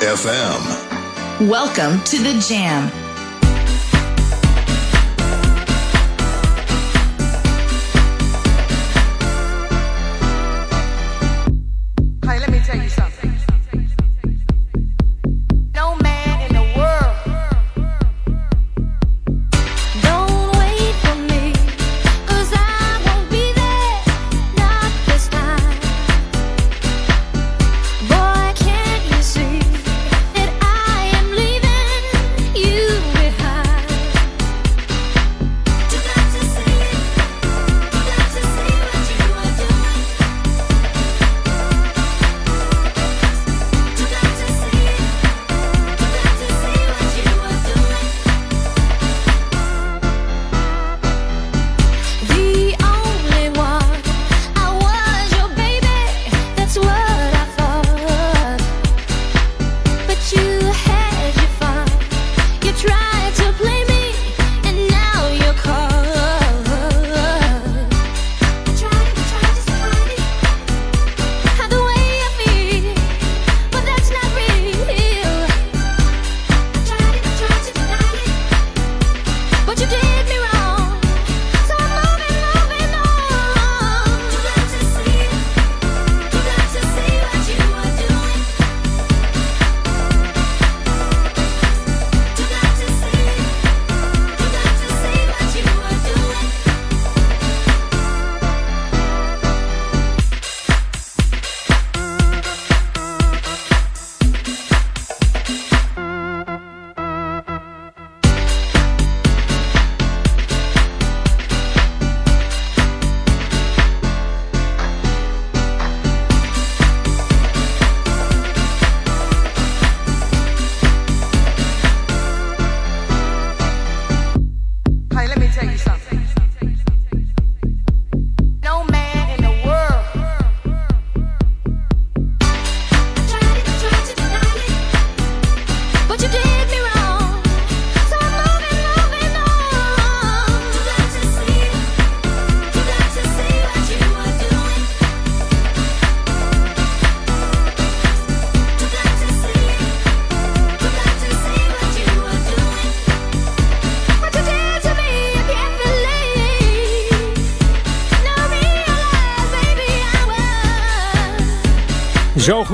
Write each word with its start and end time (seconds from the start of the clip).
FM. 0.00 1.48
Welcome 1.48 2.02
to 2.04 2.18
the 2.18 2.38
Jam. 2.40 3.03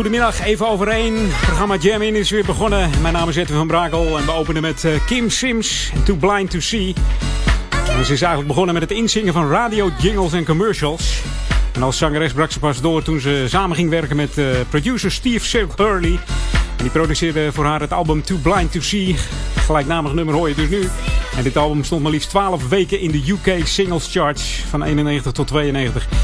Goedemiddag. 0.01 0.41
Even 0.45 0.69
over 0.69 0.89
één. 0.89 1.15
Programma 1.41 1.77
Jam 1.77 2.03
In 2.03 2.15
is 2.15 2.31
weer 2.31 2.45
begonnen. 2.45 2.91
Mijn 3.01 3.15
naam 3.15 3.29
is 3.29 3.37
Edwin 3.37 3.57
van 3.57 3.67
Brakel 3.67 4.19
en 4.19 4.25
we 4.25 4.33
openen 4.33 4.63
met 4.63 4.85
uh, 4.85 4.93
Kim 5.07 5.31
Sims, 5.31 5.93
Too 6.05 6.17
Blind 6.17 6.51
to 6.51 6.61
See. 6.61 6.95
En 7.71 8.05
ze 8.05 8.13
is 8.13 8.21
eigenlijk 8.23 8.47
begonnen 8.47 8.75
met 8.75 8.83
het 8.83 8.93
inzingen 8.93 9.33
van 9.33 9.51
radio, 9.51 9.91
jingles 9.99 10.33
en 10.33 10.45
commercials. 10.45 11.23
En 11.73 11.83
als 11.83 11.99
zangeres 11.99 12.33
brak 12.33 12.51
ze 12.51 12.59
pas 12.59 12.81
door 12.81 13.03
toen 13.03 13.21
ze 13.21 13.45
samen 13.49 13.77
ging 13.77 13.91
werken 13.91 14.17
met 14.17 14.39
uh, 14.39 14.47
producer 14.69 15.13
Steve 15.13 15.47
Silk 15.47 15.73
Hurley. 15.77 16.19
En 16.77 16.83
die 16.83 16.91
produceerde 16.91 17.53
voor 17.53 17.65
haar 17.65 17.81
het 17.81 17.93
album 17.93 18.23
Too 18.23 18.39
Blind 18.39 18.73
to 18.73 18.81
See. 18.81 19.17
Gelijknamig 19.57 20.13
nummer 20.13 20.35
hoor 20.35 20.49
je 20.49 20.55
dus 20.55 20.69
nu. 20.69 20.89
En 21.37 21.43
dit 21.43 21.57
album 21.57 21.85
stond 21.85 22.03
maar 22.03 22.13
liefst 22.13 22.29
12 22.29 22.69
weken 22.69 23.01
in 23.01 23.11
de 23.11 23.25
UK 23.29 23.67
Singles 23.67 24.09
Charts 24.13 24.65
van 24.69 24.83
91 24.83 25.33
tot 25.33 25.47
92. 25.47 26.20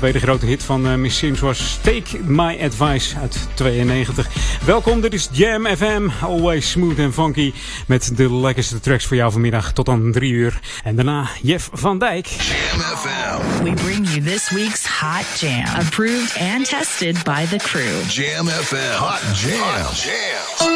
De 0.00 0.06
tweede 0.06 0.26
grote 0.26 0.46
hit 0.46 0.62
van 0.62 0.86
uh, 0.86 0.94
Miss 0.94 1.18
Sims 1.18 1.40
was 1.40 1.78
Take 1.82 2.18
My 2.18 2.58
Advice 2.62 3.18
uit 3.18 3.48
92. 3.54 4.28
Welkom, 4.64 5.00
dit 5.00 5.12
is 5.12 5.28
Jam 5.32 5.66
FM. 5.66 6.08
Always 6.22 6.70
smooth 6.70 6.98
and 6.98 7.14
funky. 7.14 7.52
Met 7.86 8.16
de 8.16 8.34
lekkerste 8.34 8.80
tracks 8.80 9.06
voor 9.06 9.16
jou 9.16 9.32
vanmiddag 9.32 9.72
tot 9.72 9.88
aan 9.88 10.12
3 10.12 10.32
uur. 10.32 10.60
En 10.84 10.96
daarna 10.96 11.28
Jeff 11.42 11.68
van 11.72 11.98
Dijk. 11.98 12.26
Jam 12.26 12.80
FM. 12.80 13.62
We 13.64 13.70
bring 13.70 14.08
you 14.08 14.22
this 14.22 14.50
week's 14.50 14.86
Hot 14.86 15.40
Jam. 15.40 15.64
Approved 15.80 16.36
and 16.54 16.68
tested 16.68 17.22
by 17.22 17.46
the 17.46 17.56
crew. 17.56 18.02
Jam 18.08 18.46
FM. 18.46 18.92
Hot 18.96 19.20
Jam. 19.34 19.58
Hot 19.58 20.02
jam. 20.02 20.70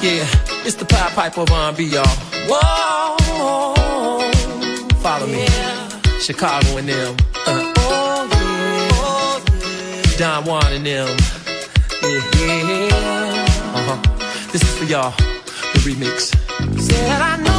Yeah, 0.00 0.64
it's 0.64 0.74
the 0.74 0.84
Pied 0.84 1.14
Piper 1.14 1.40
of 1.40 1.50
R&B, 1.50 1.82
y'all. 1.82 2.16
Whoa, 2.48 3.16
follow 5.00 5.26
me. 5.26 5.71
Chicago 6.22 6.76
and 6.76 6.88
them. 6.88 7.16
Uh, 7.48 7.72
oh. 7.78 9.42
Don 10.16 10.44
Juan 10.44 10.72
and 10.72 10.86
them. 10.86 11.08
Yeah, 12.00 12.20
yeah. 12.38 12.94
Uh-huh. 13.74 13.98
This 14.52 14.62
is 14.62 14.78
for 14.78 14.84
y'all, 14.84 15.10
the 15.10 15.80
remix. 15.80 16.32
Said 16.80 17.20
I 17.20 17.36
know 17.38 17.51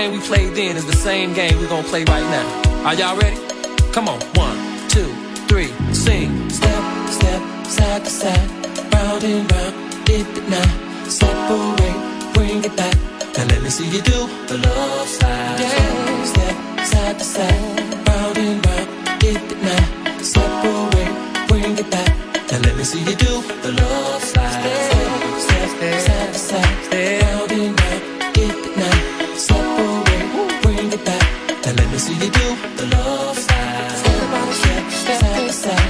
game 0.00 0.12
we 0.12 0.20
played 0.20 0.54
then 0.54 0.76
is 0.76 0.86
the 0.86 0.96
same 0.96 1.34
game 1.34 1.58
we 1.60 1.66
gonna 1.66 1.86
play 1.92 2.04
right 2.04 2.28
now. 2.36 2.46
Are 2.86 2.94
y'all 2.94 3.18
ready? 3.18 3.36
Come 3.92 4.08
on, 4.08 4.18
one, 4.44 4.58
two, 4.88 5.10
three, 5.48 5.70
sing. 5.92 6.30
Step, 6.48 6.82
step, 7.18 7.42
side 7.66 8.02
to 8.06 8.10
side, 8.10 8.50
round 8.94 9.22
and 9.24 9.44
round, 9.52 9.74
dip 10.06 10.28
it 10.38 10.46
now. 10.48 10.70
Step 11.18 11.36
away, 11.56 11.92
bring 12.32 12.64
it 12.64 12.74
back. 12.76 12.96
Now 13.36 13.44
let 13.52 13.60
me 13.62 13.68
see 13.68 13.88
you 13.94 14.00
do 14.00 14.18
the 14.50 14.56
love 14.66 15.08
slide. 15.16 15.60
Yeah. 15.60 16.24
Step, 16.32 16.56
side 16.92 17.18
to 17.18 17.24
side, 17.34 18.08
round 18.08 18.38
and 18.38 18.66
round, 18.66 19.20
dip 19.20 19.42
it 19.52 19.60
now. 19.68 19.84
Step 20.30 20.64
away, 20.72 21.08
bring 21.48 21.76
it 21.82 21.90
back. 21.90 22.12
Now 22.50 22.58
let 22.66 22.74
me 22.78 22.84
see 22.84 23.00
you 23.00 23.16
do 23.26 23.32
the 23.64 23.72
love 23.82 24.22
slide. 24.32 24.62
Step, 24.86 25.68
step, 25.76 25.94
side 26.06 26.32
to 26.32 26.38
side, 26.48 26.76
round 27.22 27.52
and 27.52 27.80
round, 27.80 28.34
dip 28.34 28.56
it 28.66 28.76
now. 28.78 28.79
And 31.66 31.78
let 31.78 31.90
me 31.92 31.98
see 31.98 32.14
you 32.14 32.30
do 32.30 32.56
the 32.76 32.86
love 32.96 33.38
side. 33.38 33.92
Everybody 34.06 34.52
step, 34.52 34.90
step, 34.90 35.18
step, 35.20 35.50
step. 35.50 35.80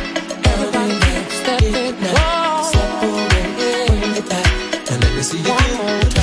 Everybody 0.52 0.94
step, 1.00 1.30
step, 1.30 1.60
step, 1.60 1.98
step. 2.00 2.72
Separate, 2.72 3.86
bring 3.88 4.16
it 4.16 4.28
back. 4.28 4.86
Then 4.86 5.00
let 5.00 5.14
me 5.16 5.22
see 5.22 5.38
you 5.38 5.44
do 5.44 6.19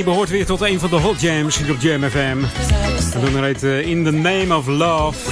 Kelly 0.00 0.12
behoort 0.12 0.30
weer 0.30 0.46
tot 0.46 0.60
een 0.60 0.78
van 0.78 0.90
de 0.90 0.96
hot 0.96 1.20
jams 1.20 1.58
hier 1.58 1.70
op 1.70 1.80
Jam 1.80 2.02
FM. 2.02 2.38
Het 3.12 3.22
nummer 3.22 3.42
heet 3.42 3.62
uh, 3.62 3.86
In 3.86 4.04
the 4.04 4.10
Name 4.10 4.56
of 4.56 4.66
Love. 4.66 5.30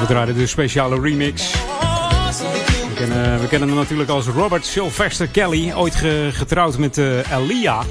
We 0.00 0.06
draaien 0.06 0.34
de 0.34 0.46
speciale 0.46 1.00
remix. 1.00 1.52
We 1.52 2.94
kennen, 2.94 3.40
we 3.40 3.48
kennen 3.48 3.68
hem 3.68 3.78
natuurlijk 3.78 4.10
als 4.10 4.26
Robert 4.26 4.66
Sylvester 4.66 5.28
Kelly. 5.28 5.72
Ooit 5.72 5.94
getrouwd 6.30 6.78
met 6.78 6.98
uh, 6.98 7.32
Elia. 7.32 7.82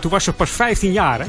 Toen, 0.00 0.10
was 0.10 0.24
ze 0.24 0.32
pas 0.32 0.50
15 0.50 0.92
jaar. 0.92 1.20
Hè? 1.20 1.26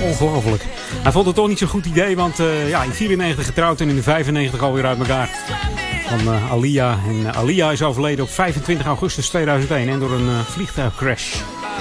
Ongelooflijk. 0.08 0.62
Hij 1.02 1.12
vond 1.12 1.26
het 1.26 1.34
toch 1.34 1.48
niet 1.48 1.58
zo'n 1.58 1.68
goed 1.68 1.86
idee. 1.86 2.16
Want 2.16 2.36
ja, 2.66 2.82
in 2.82 2.92
94 2.92 3.44
getrouwd 3.44 3.80
en 3.80 3.88
in 3.88 4.02
95 4.02 4.62
alweer 4.62 4.86
uit 4.86 4.98
elkaar 4.98 5.30
van 6.06 6.34
uh, 6.34 6.52
Alia. 6.52 6.98
En 7.08 7.34
Alia 7.34 7.70
is 7.70 7.82
overleden 7.82 8.24
op 8.24 8.30
25 8.30 8.86
augustus 8.86 9.28
2001 9.28 9.88
en 9.88 9.98
door 9.98 10.12
een 10.12 10.44
vliegtuigcrash. 10.44 11.34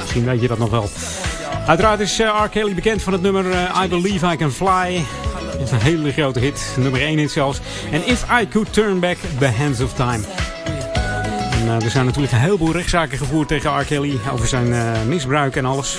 Misschien 0.05 0.25
weet 0.25 0.41
je 0.41 0.47
dat 0.47 0.57
nog 0.57 0.69
wel. 0.69 0.89
Uiteraard 1.67 1.99
is 1.99 2.19
uh, 2.19 2.43
R. 2.43 2.49
Kelly 2.49 2.73
bekend 2.73 3.01
van 3.01 3.13
het 3.13 3.21
nummer 3.21 3.45
uh, 3.45 3.81
I 3.83 3.87
Believe 3.87 4.31
I 4.31 4.35
Can 4.35 4.51
Fly. 4.51 5.05
Dat 5.51 5.61
is 5.61 5.71
een 5.71 5.81
hele 5.81 6.11
grote 6.11 6.39
hit. 6.39 6.75
Nummer 6.77 7.01
1 7.01 7.17
hit 7.17 7.31
zelfs. 7.31 7.59
En 7.91 8.07
If 8.07 8.25
I 8.41 8.47
Could 8.47 8.73
Turn 8.73 8.99
Back 8.99 9.17
The 9.39 9.47
Hands 9.47 9.81
of 9.81 9.93
Time. 9.93 10.44
Uh, 11.65 11.83
er 11.83 11.89
zijn 11.89 12.05
natuurlijk 12.05 12.33
een 12.33 12.39
heleboel 12.39 12.71
rechtszaken 12.71 13.17
gevoerd 13.17 13.47
tegen 13.47 13.79
R. 13.79 13.83
Kelly 13.83 14.19
over 14.31 14.47
zijn 14.47 15.07
misbruik 15.07 15.55
en 15.55 15.65
alles. 15.65 15.97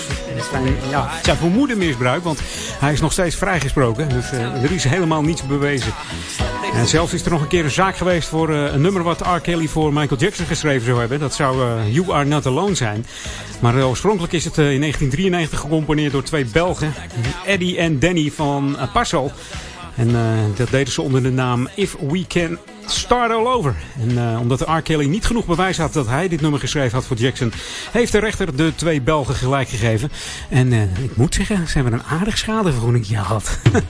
Zijn, 0.51 0.77
ja, 0.91 1.11
zijn 1.23 1.37
vermoeden 1.37 1.79
misbruik, 1.79 2.23
want 2.23 2.41
hij 2.79 2.93
is 2.93 3.01
nog 3.01 3.13
steeds 3.13 3.37
vrijgesproken. 3.37 4.09
Dus 4.09 4.31
er 4.33 4.73
is 4.73 4.85
helemaal 4.85 5.23
niets 5.23 5.47
bewezen. 5.47 5.93
En 6.75 6.87
zelfs 6.87 7.13
is 7.13 7.25
er 7.25 7.31
nog 7.31 7.41
een 7.41 7.49
keer 7.49 7.65
een 7.65 7.71
zaak 7.71 7.97
geweest 7.97 8.29
voor 8.29 8.49
een 8.51 8.81
nummer 8.81 9.03
wat 9.03 9.21
R. 9.21 9.41
Kelly 9.41 9.69
voor 9.69 9.93
Michael 9.93 10.21
Jackson 10.21 10.47
geschreven 10.47 10.87
zou 10.87 10.99
hebben. 10.99 11.21
Dat 11.21 11.35
zou 11.35 11.83
You 11.91 12.13
Are 12.13 12.25
Not 12.25 12.47
Alone 12.47 12.75
zijn. 12.75 13.07
Maar 13.61 13.85
oorspronkelijk 13.85 14.33
is 14.33 14.45
het 14.45 14.59
in 14.59 14.81
1993 14.81 15.61
gecomponeerd 15.61 16.13
door 16.13 16.23
twee 16.23 16.45
Belgen. 16.45 16.95
Eddie 17.47 17.79
en 17.79 17.99
Danny 17.99 18.31
van 18.35 18.77
Passel. 18.93 19.33
En 19.97 20.15
dat 20.57 20.71
deden 20.71 20.93
ze 20.93 21.03
onder 21.03 21.23
de 21.23 21.31
naam 21.31 21.69
If 21.75 21.97
We 22.01 22.27
Can 22.27 22.59
Start 22.87 23.31
All 23.31 23.47
Over. 23.47 23.75
En 24.01 24.39
omdat 24.39 24.61
R. 24.61 24.81
Kelly 24.83 25.07
niet 25.07 25.27
genoeg 25.27 25.47
bewijs 25.47 25.79
had 25.79 25.93
dat 25.93 26.07
hij 26.07 26.29
dit 26.29 26.41
nummer 26.41 26.61
geschreven 26.61 26.93
had 26.93 27.07
voor 27.07 27.17
Jackson... 27.17 27.53
heeft 27.93 28.13
de 28.13 28.19
rechter 28.19 28.57
de 28.57 28.73
twee 28.75 29.01
Belgen 29.01 29.35
gelijk 29.35 29.69
gegeven. 29.69 30.11
En 30.49 30.73
ik 31.03 31.17
moet 31.17 31.35
zeggen, 31.35 31.69
ze 31.69 31.75
hebben 31.75 31.93
een 31.93 32.19
aardig 32.19 32.39
schadevergoeding 32.39 33.07
gehad. 33.07 33.59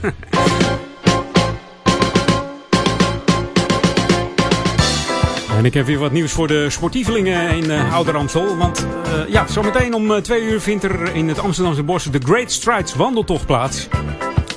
En 5.57 5.65
ik 5.65 5.73
heb 5.73 5.85
weer 5.85 5.99
wat 5.99 6.11
nieuws 6.11 6.31
voor 6.31 6.47
de 6.47 6.69
sportievelingen 6.69 7.49
in 7.49 7.63
uh, 7.63 7.93
Ouder 7.93 8.15
Amstel. 8.15 8.57
Want 8.57 8.85
uh, 9.05 9.29
ja, 9.29 9.47
zometeen 9.47 9.93
om 9.93 10.11
uh, 10.11 10.17
twee 10.17 10.41
uur 10.41 10.61
vindt 10.61 10.83
er 10.83 11.15
in 11.15 11.27
het 11.27 11.39
Amsterdamse 11.39 11.83
Bos 11.83 12.03
de 12.03 12.19
Great 12.23 12.51
Strides 12.51 12.95
wandeltocht 12.95 13.45
plaats. 13.45 13.87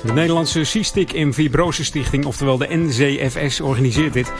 De 0.05 0.13
Nederlandse 0.13 0.63
Cystic 0.63 1.11
in 1.11 1.33
Fibrose 1.33 1.83
Stichting, 1.85 2.25
oftewel 2.25 2.57
de 2.57 2.67
NZFS, 2.69 3.59
organiseert 3.59 4.13
dit. 4.13 4.31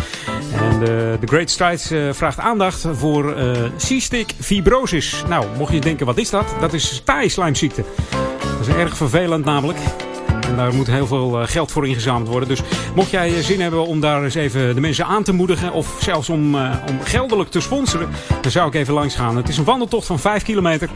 En 0.54 0.80
de, 0.80 1.18
de 1.20 1.28
Great 1.28 1.50
Strides 1.50 2.18
vraagt 2.18 2.40
aandacht 2.40 2.86
voor 2.92 3.36
cystic 3.78 4.34
fibrosis. 4.40 5.24
Nou, 5.28 5.46
mocht 5.58 5.74
je 5.74 5.80
denken, 5.80 6.06
wat 6.06 6.18
is 6.18 6.30
dat? 6.30 6.56
Dat 6.60 6.74
is 6.74 7.02
taai-slijmziekte. 7.04 7.84
Dat 8.58 8.68
is 8.68 8.74
erg 8.74 8.98
vervelend 8.98 9.46
namelijk. 9.46 9.78
En 10.52 10.58
daar 10.58 10.74
moet 10.74 10.88
heel 10.88 11.08
veel 11.08 11.42
eh, 11.42 11.48
geld 11.48 11.72
voor 11.72 11.88
ingezameld 11.88 12.28
worden. 12.28 12.50
Dus 12.50 12.62
mocht 12.96 13.10
jij 13.10 13.36
eh, 13.38 13.44
zin 13.44 13.62
hebben 13.62 13.86
om 13.86 14.00
daar 14.00 14.24
eens 14.24 14.36
even 14.36 14.76
de 14.76 14.82
mensen 14.82 15.06
aan 15.06 15.24
te 15.24 15.34
moedigen. 15.34 15.72
Of 15.72 15.98
zelfs 16.02 16.30
om, 16.30 16.56
uh, 16.56 16.76
om 16.90 17.02
geldelijk 17.02 17.50
te 17.50 17.60
sponsoren. 17.60 18.10
Dan 18.42 18.52
zou 18.52 18.68
ik 18.68 18.74
even 18.74 18.94
langs 18.94 19.16
gaan. 19.16 19.38
Het 19.38 19.50
is 19.50 19.58
een 19.58 19.64
wandeltocht 19.64 20.08
van 20.08 20.20
5 20.20 20.44
kilometer. 20.44 20.90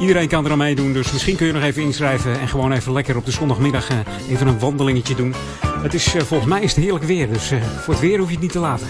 Iedereen 0.00 0.28
kan 0.28 0.44
er 0.44 0.50
aan 0.50 0.58
meedoen. 0.58 0.92
Dus 0.92 1.12
misschien 1.12 1.36
kun 1.36 1.46
je 1.46 1.52
nog 1.52 1.62
even 1.62 1.82
inschrijven. 1.82 2.40
En 2.40 2.48
gewoon 2.48 2.72
even 2.72 2.92
lekker 2.92 3.16
op 3.16 3.24
de 3.24 3.30
zondagmiddag 3.30 3.88
even 4.28 4.46
een 4.46 4.58
wandelingetje 4.58 5.14
doen. 5.14 5.34
Het 5.82 5.94
is, 5.94 6.14
volgens 6.16 6.50
mij 6.50 6.60
is 6.60 6.74
het 6.74 6.84
heerlijk 6.84 7.04
weer. 7.04 7.28
Dus 7.28 7.52
voor 7.80 7.94
het 7.94 8.02
weer 8.02 8.18
hoef 8.18 8.26
je 8.26 8.32
het 8.32 8.42
niet 8.42 8.52
te 8.52 8.58
laten. 8.58 8.86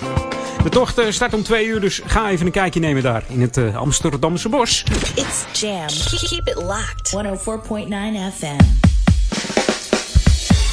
De 0.63 0.69
tocht 0.69 0.99
eh, 0.99 1.11
start 1.11 1.35
om 1.35 1.43
twee 1.43 1.67
uur, 1.67 1.81
dus 1.81 2.01
ga 2.07 2.31
even 2.31 2.47
een 2.47 2.53
kijkje 2.53 2.81
nemen 2.81 3.03
daar 3.03 3.25
in 3.29 3.41
het 3.41 3.57
uh, 3.57 3.77
Amsterdamse 3.77 4.49
bos. 4.49 4.85
It's 5.15 5.61
Jam. 5.61 5.87
Keep 6.29 6.49
it 6.49 6.55
locked. 6.55 7.17
104.9 7.17 8.37
FM. 8.39 8.92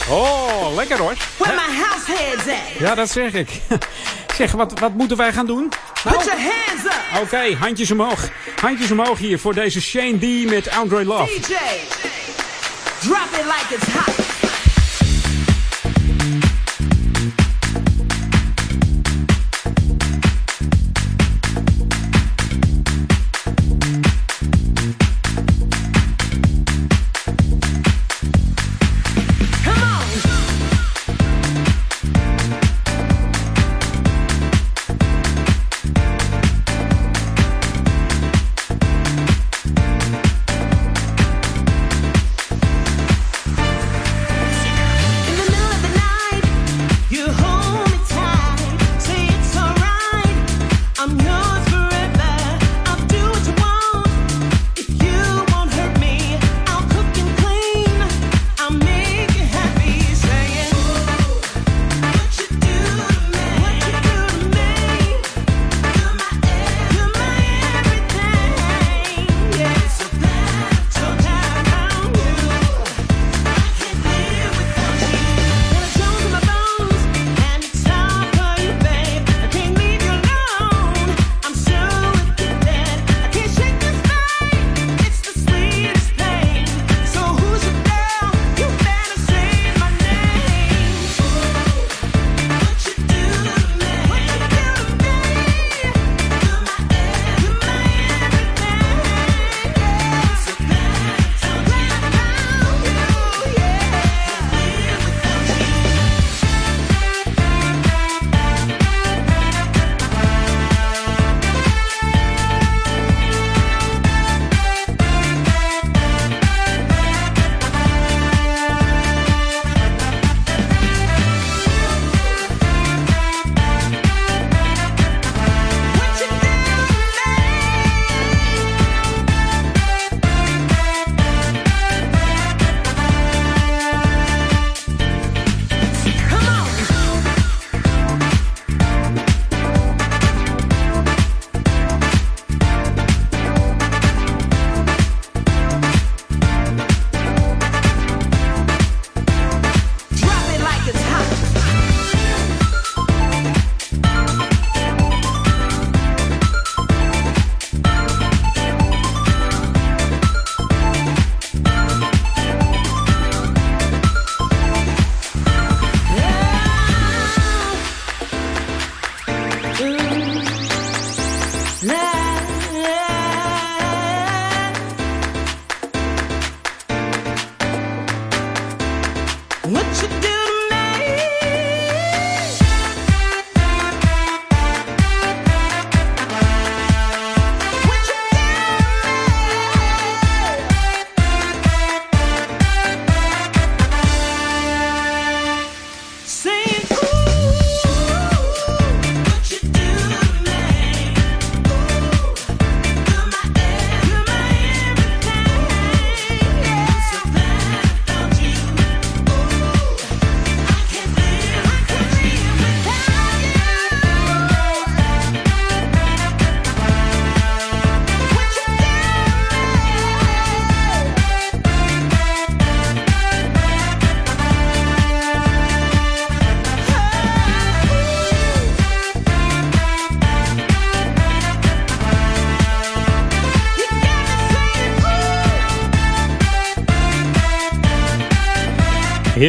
Oh, 0.10 0.76
lekker 0.76 0.98
hoor. 0.98 1.14
Where 1.38 1.56
my 1.56 1.76
house 1.76 2.12
heads 2.12 2.48
at? 2.48 2.80
Ja, 2.80 2.96
dat 2.96 3.10
zeg 3.10 3.34
ik. 3.34 3.50
Zeg, 4.38 4.52
wat, 4.52 4.80
wat 4.80 4.94
moeten 4.94 5.18
wij 5.18 5.34
gaan 5.34 5.46
doen? 5.46 5.72
Nou, 6.04 6.18
Put 6.18 6.26
your 6.26 6.42
hands 6.42 6.84
up. 6.86 6.94
Oké, 7.14 7.22
okay, 7.22 7.54
handjes 7.54 7.92
omhoog. 7.92 8.30
Handjes 8.62 8.92
omhoog 8.92 9.18
hier 9.18 9.40
voor 9.40 9.54
deze 9.54 9.82
Shane 9.82 10.18
D 10.18 10.50
met 10.50 10.70
Andre 10.70 11.06
Love. 11.06 11.40
DJ, 11.40 11.56
drop 13.00 13.28
it 13.32 13.46
like 13.46 13.76
it's 13.76 13.94
hot. 13.94 14.29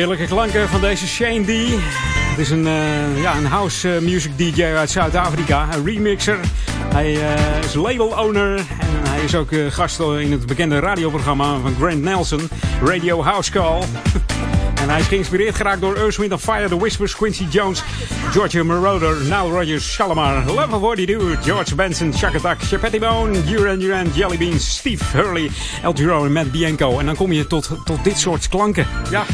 Heerlijke 0.00 0.26
klanken 0.26 0.68
van 0.68 0.80
deze 0.80 1.06
Shane 1.06 1.44
D. 1.44 1.48
Het 2.30 2.38
is 2.38 2.50
een, 2.50 2.66
uh, 2.66 3.22
ja, 3.22 3.36
een 3.36 3.46
house 3.46 3.88
uh, 3.88 4.00
music 4.00 4.38
DJ 4.38 4.64
uit 4.64 4.90
Zuid-Afrika, 4.90 5.68
een 5.74 5.84
remixer. 5.84 6.38
Hij 6.94 7.12
uh, 7.12 7.64
is 7.64 7.74
label 7.74 8.06
owner 8.06 8.56
en 8.56 9.10
hij 9.10 9.20
is 9.20 9.34
ook 9.34 9.48
gast 9.68 10.00
in 10.00 10.32
het 10.32 10.46
bekende 10.46 10.78
radioprogramma 10.78 11.58
van 11.58 11.74
Grant 11.74 12.02
Nelson, 12.02 12.48
Radio 12.84 13.22
House 13.22 13.50
Call. 13.50 13.82
en 14.82 14.88
hij 14.88 15.00
is 15.00 15.06
geïnspireerd 15.06 15.54
geraakt 15.54 15.80
door 15.80 15.96
Earth, 15.96 16.16
Wind 16.16 16.40
Fire, 16.40 16.68
The 16.68 16.78
Whispers, 16.78 17.16
Quincy 17.16 17.46
Jones, 17.50 17.82
Georgia 18.30 18.64
Moroder, 18.64 19.16
Nile 19.22 19.48
Rodgers, 19.48 19.92
Shalimar, 19.92 20.44
Love 20.46 20.74
of 20.74 20.80
What 20.80 20.98
You 20.98 21.06
Do, 21.06 21.36
George 21.42 21.74
Benson, 21.74 22.12
Chakatak, 22.12 22.62
Chapetti 22.62 22.98
Bone, 22.98 23.44
Duran 23.44 23.78
Duran, 23.78 24.10
Jelly 24.14 24.36
Beans, 24.36 24.76
Steve 24.76 25.04
Hurley, 25.12 25.50
El 25.82 25.92
Giro 25.92 26.24
en 26.24 26.32
Matt 26.32 26.50
Bianco. 26.50 26.98
En 26.98 27.06
dan 27.06 27.16
kom 27.16 27.32
je 27.32 27.46
tot, 27.46 27.70
tot 27.84 28.04
dit 28.04 28.18
soort 28.18 28.48
klanken. 28.48 28.86
Ja, 29.10 29.24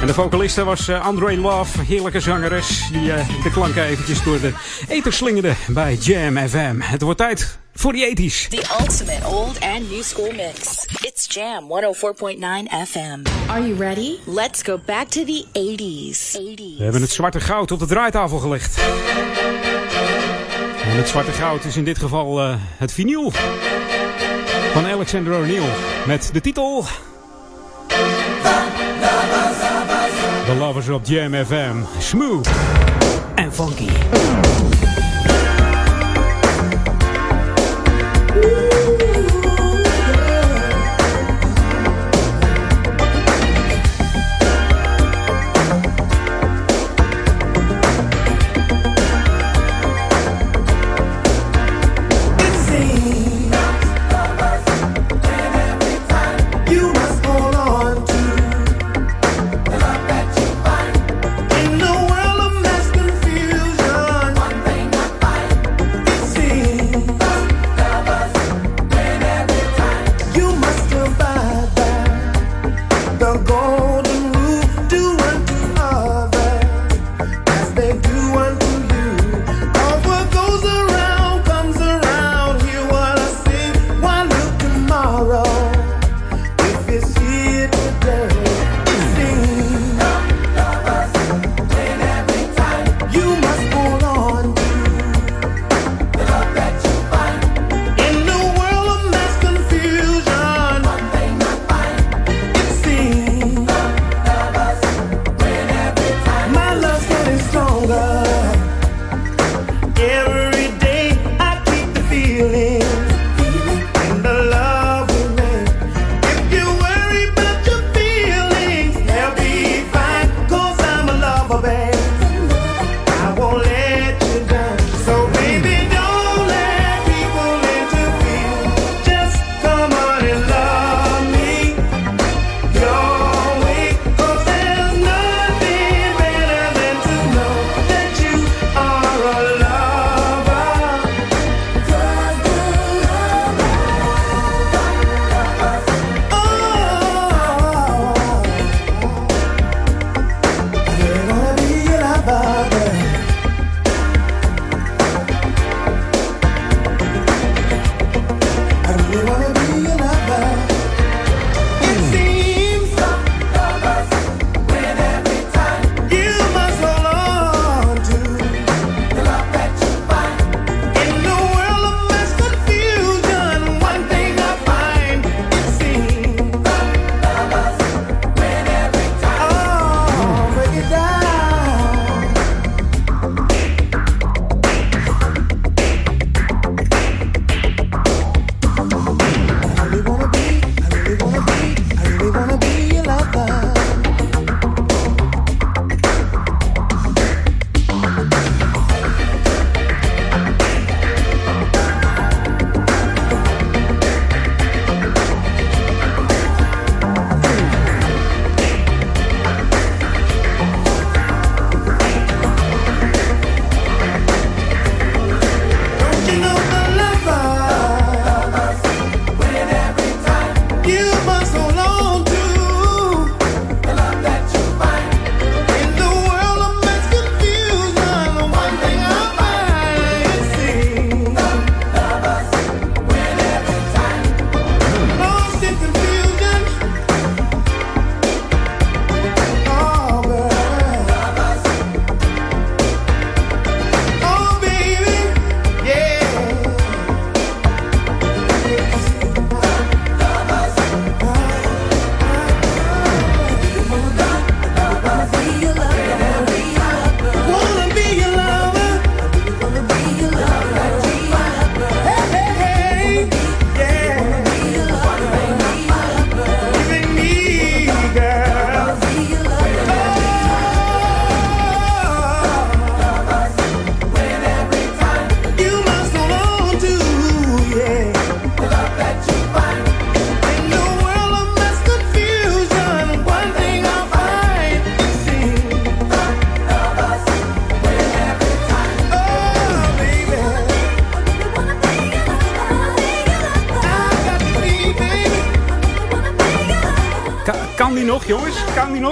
en 0.00 0.06
de 0.06 0.14
vocaliste 0.14 0.64
was 0.64 0.88
uh, 0.88 1.06
Andre 1.06 1.36
Love, 1.36 1.82
heerlijke 1.82 2.20
zangeres, 2.20 2.88
die 2.92 3.02
uh, 3.02 3.42
de 3.42 3.50
klanken 3.50 3.84
eventjes 3.84 4.22
door 4.22 4.40
de 4.40 4.52
eter 4.88 5.12
slingerde 5.12 5.54
bij 5.68 5.94
Jam 5.94 6.48
FM. 6.48 6.80
Het 6.80 7.02
wordt 7.02 7.18
tijd 7.18 7.58
voor 7.74 7.92
die 7.92 8.08
80s. 8.08 8.48
The 8.48 8.76
ultimate 8.80 9.26
old 9.26 9.60
and 9.60 9.90
new 9.90 10.02
school 10.02 10.32
mix. 10.36 10.86
It's 11.00 11.26
Jam 11.34 11.64
104.9 11.64 12.88
FM. 12.88 13.50
Are 13.50 13.68
you 13.68 13.76
ready? 13.78 14.16
Let's 14.26 14.62
go 14.62 14.80
back 14.86 15.08
to 15.08 15.24
the 15.24 15.44
80s. 15.52 16.40
80s. 16.40 16.76
We 16.76 16.82
hebben 16.82 17.00
het 17.00 17.10
zwarte 17.10 17.40
goud 17.40 17.70
op 17.70 17.78
de 17.78 17.86
draaitafel 17.86 18.38
gelegd. 18.38 18.78
En 20.84 20.96
het 20.96 21.08
zwarte 21.08 21.32
goud 21.32 21.64
is 21.64 21.76
in 21.76 21.84
dit 21.84 21.98
geval 21.98 22.42
uh, 22.42 22.54
het 22.76 22.92
vinyl 22.92 23.32
van 24.72 24.86
Alexander 24.86 25.34
O'Neill 25.34 25.68
met 26.06 26.30
de 26.32 26.40
titel 26.40 26.84
The 30.46 30.54
Lovers 30.54 30.88
of 30.88 31.04
Jam 31.04 31.32
FM. 31.32 31.86
Smooth 32.00 32.46
en 33.36 33.52
funky. 33.52 33.88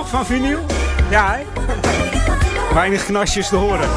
Van 0.08 0.26
vinyl? 0.26 0.58
Ja, 1.10 1.36
hè? 1.36 1.62
Weinig 2.74 3.04
knasjes 3.04 3.48
te 3.48 3.56
horen. 3.56 3.88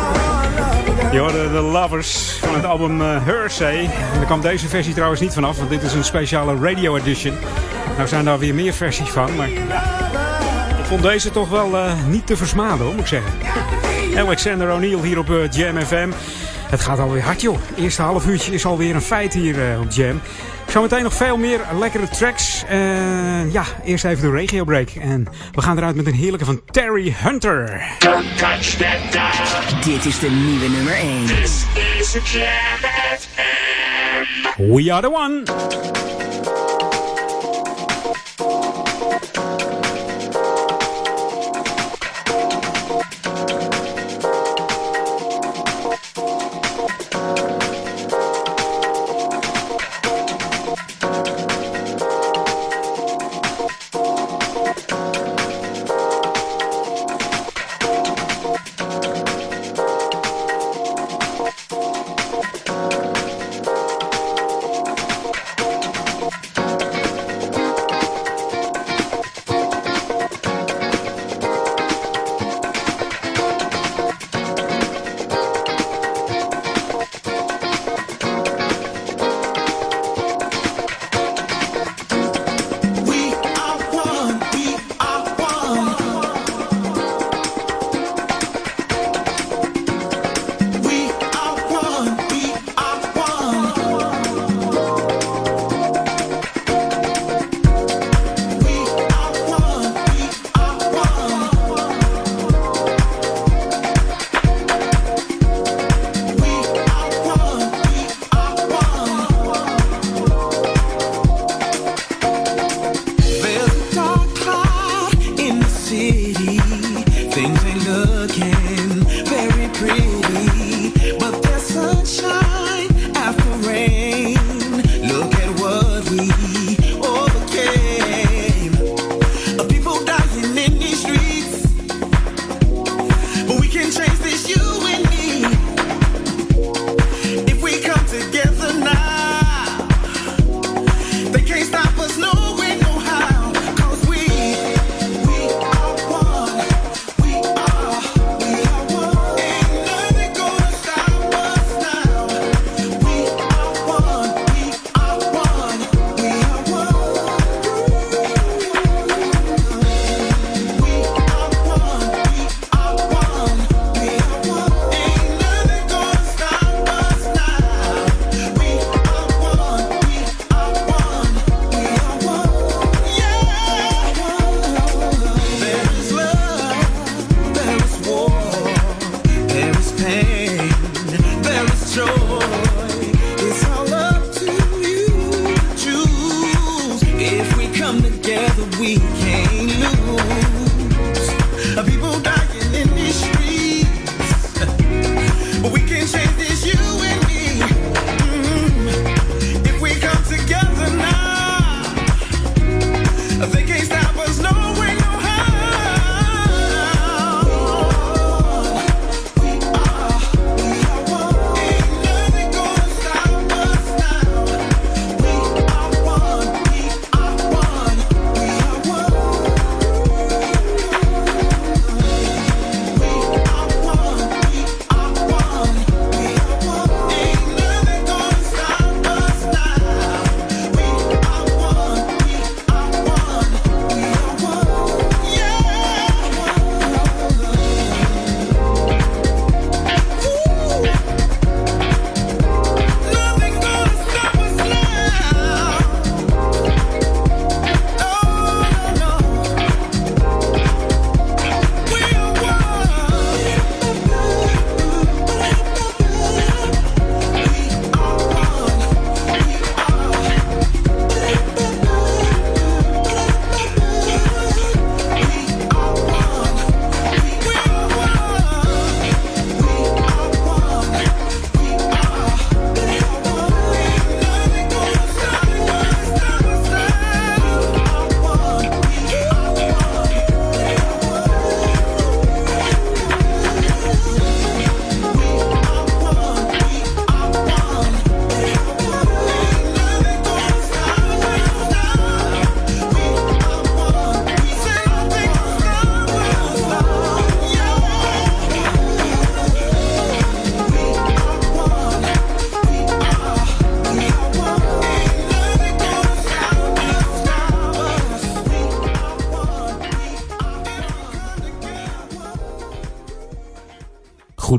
Je 1.11 1.19
hoorde 1.19 1.51
de 1.51 1.59
Lovers 1.59 2.37
van 2.39 2.55
het 2.55 2.65
album 2.65 3.01
uh, 3.01 3.25
daar 3.25 4.25
kwam 4.25 4.41
deze 4.41 4.67
versie 4.67 4.93
trouwens 4.93 5.21
niet 5.21 5.33
vanaf, 5.33 5.57
want 5.57 5.69
dit 5.69 5.83
is 5.83 5.93
een 5.93 6.03
speciale 6.03 6.55
radio 6.61 6.95
edition. 6.95 7.35
Nou 7.95 8.07
zijn 8.07 8.25
daar 8.25 8.39
weer 8.39 8.55
meer 8.55 8.73
versies 8.73 9.09
van, 9.09 9.35
maar 9.35 9.49
ik 9.49 9.59
vond 10.83 11.01
deze 11.01 11.31
toch 11.31 11.49
wel 11.49 11.75
uh, 11.75 11.91
niet 12.07 12.27
te 12.27 12.37
versmaden, 12.37 12.85
moet 12.85 12.99
ik 12.99 13.07
zeggen. 13.07 13.31
Alexander 14.17 14.71
O'Neill 14.71 15.01
hier 15.01 15.19
op 15.19 15.29
uh, 15.29 15.51
Jam 15.51 15.81
FM. 15.81 16.09
Het 16.71 16.81
gaat 16.81 16.99
alweer 16.99 17.21
hard, 17.21 17.41
joh. 17.41 17.57
Eerste 17.77 18.01
half 18.01 18.25
uurtje 18.27 18.53
is 18.53 18.65
alweer 18.65 18.95
een 18.95 19.01
feit 19.01 19.33
hier 19.33 19.79
op 19.79 19.91
Jam. 19.91 20.21
Zometeen 20.67 21.03
nog 21.03 21.13
veel 21.13 21.37
meer 21.37 21.59
lekkere 21.79 22.09
tracks. 22.09 22.63
Uh, 22.71 23.53
ja, 23.53 23.63
eerst 23.83 24.05
even 24.05 24.31
de 24.31 24.37
regio 24.37 24.63
break. 24.63 24.89
En 24.89 25.27
we 25.51 25.61
gaan 25.61 25.77
eruit 25.77 25.95
met 25.95 26.05
een 26.05 26.13
heerlijke 26.13 26.45
van 26.45 26.61
Terry 26.65 27.15
Hunter. 27.17 27.81
Don't 27.99 28.37
touch 28.37 28.77
that 28.77 29.11
dial. 29.11 29.93
Dit 29.93 30.05
is 30.05 30.19
de 30.19 30.29
nieuwe 30.29 30.69
nummer 30.69 30.93
1. 30.93 31.25
This 31.25 31.65
is 31.75 32.31
Jam 32.31 32.89
FM. 33.17 34.73
We 34.73 34.93
are 34.93 35.01
the 35.01 35.11
one. 35.11 35.43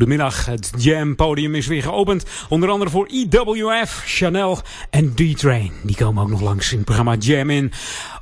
Goedemiddag, 0.02 0.46
het 0.46 0.70
Jam 0.78 1.16
podium 1.16 1.54
is 1.54 1.66
weer 1.66 1.82
geopend. 1.82 2.24
Onder 2.48 2.68
andere 2.68 2.90
voor 2.90 3.06
EWF, 3.06 4.02
Chanel 4.06 4.58
en 4.90 5.14
D-Train. 5.14 5.72
Die 5.82 5.96
komen 5.96 6.22
ook 6.22 6.28
nog 6.28 6.40
langs 6.40 6.70
in 6.70 6.76
het 6.76 6.84
programma 6.84 7.14
Jam 7.14 7.50
in 7.50 7.72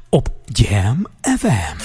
op 0.09 0.29
Jam 0.45 1.07
FM. 1.39 1.80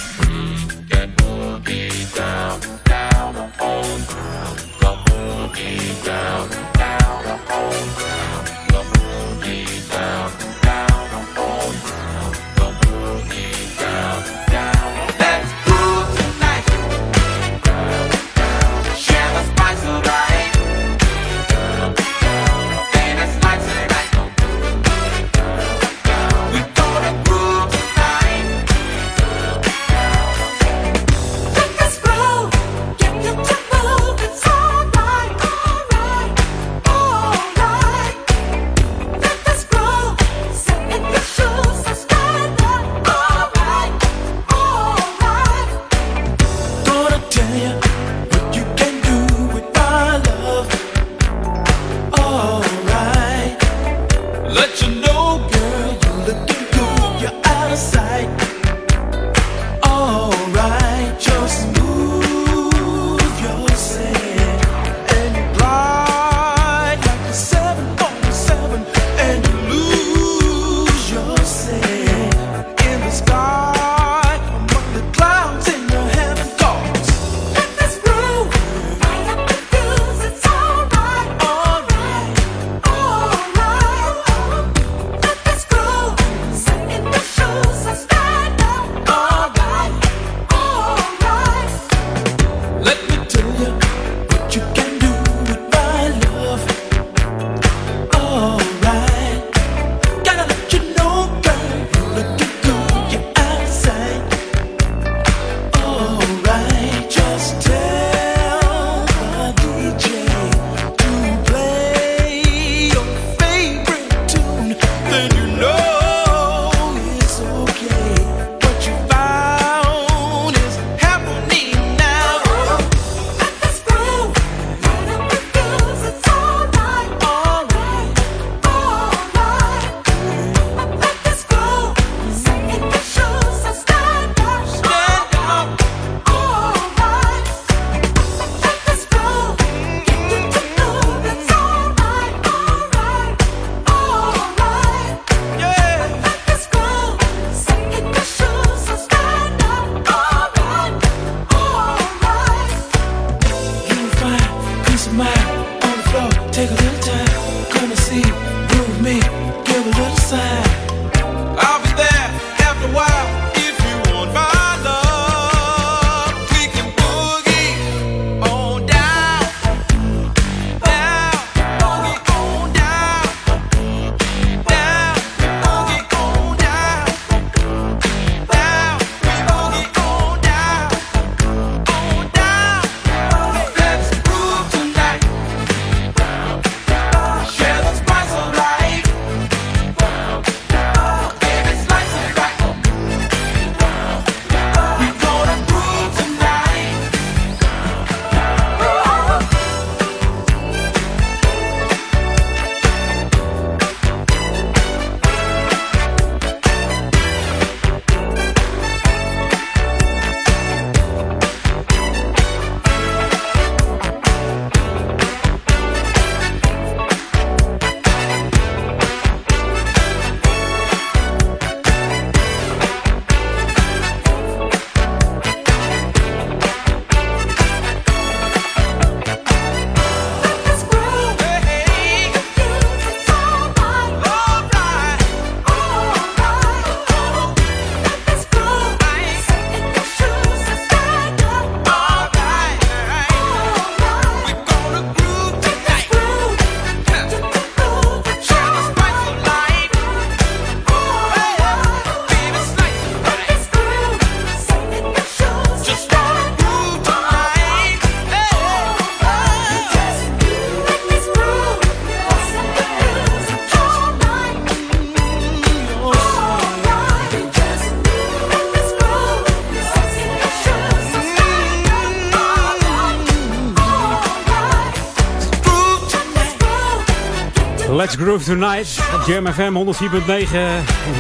Let's 277.96 278.16
Groove 278.16 278.46
Tonight 278.46 279.00
op 279.14 279.28
Jam 279.28 279.48
FM 279.48 279.74
104.9 279.74 280.28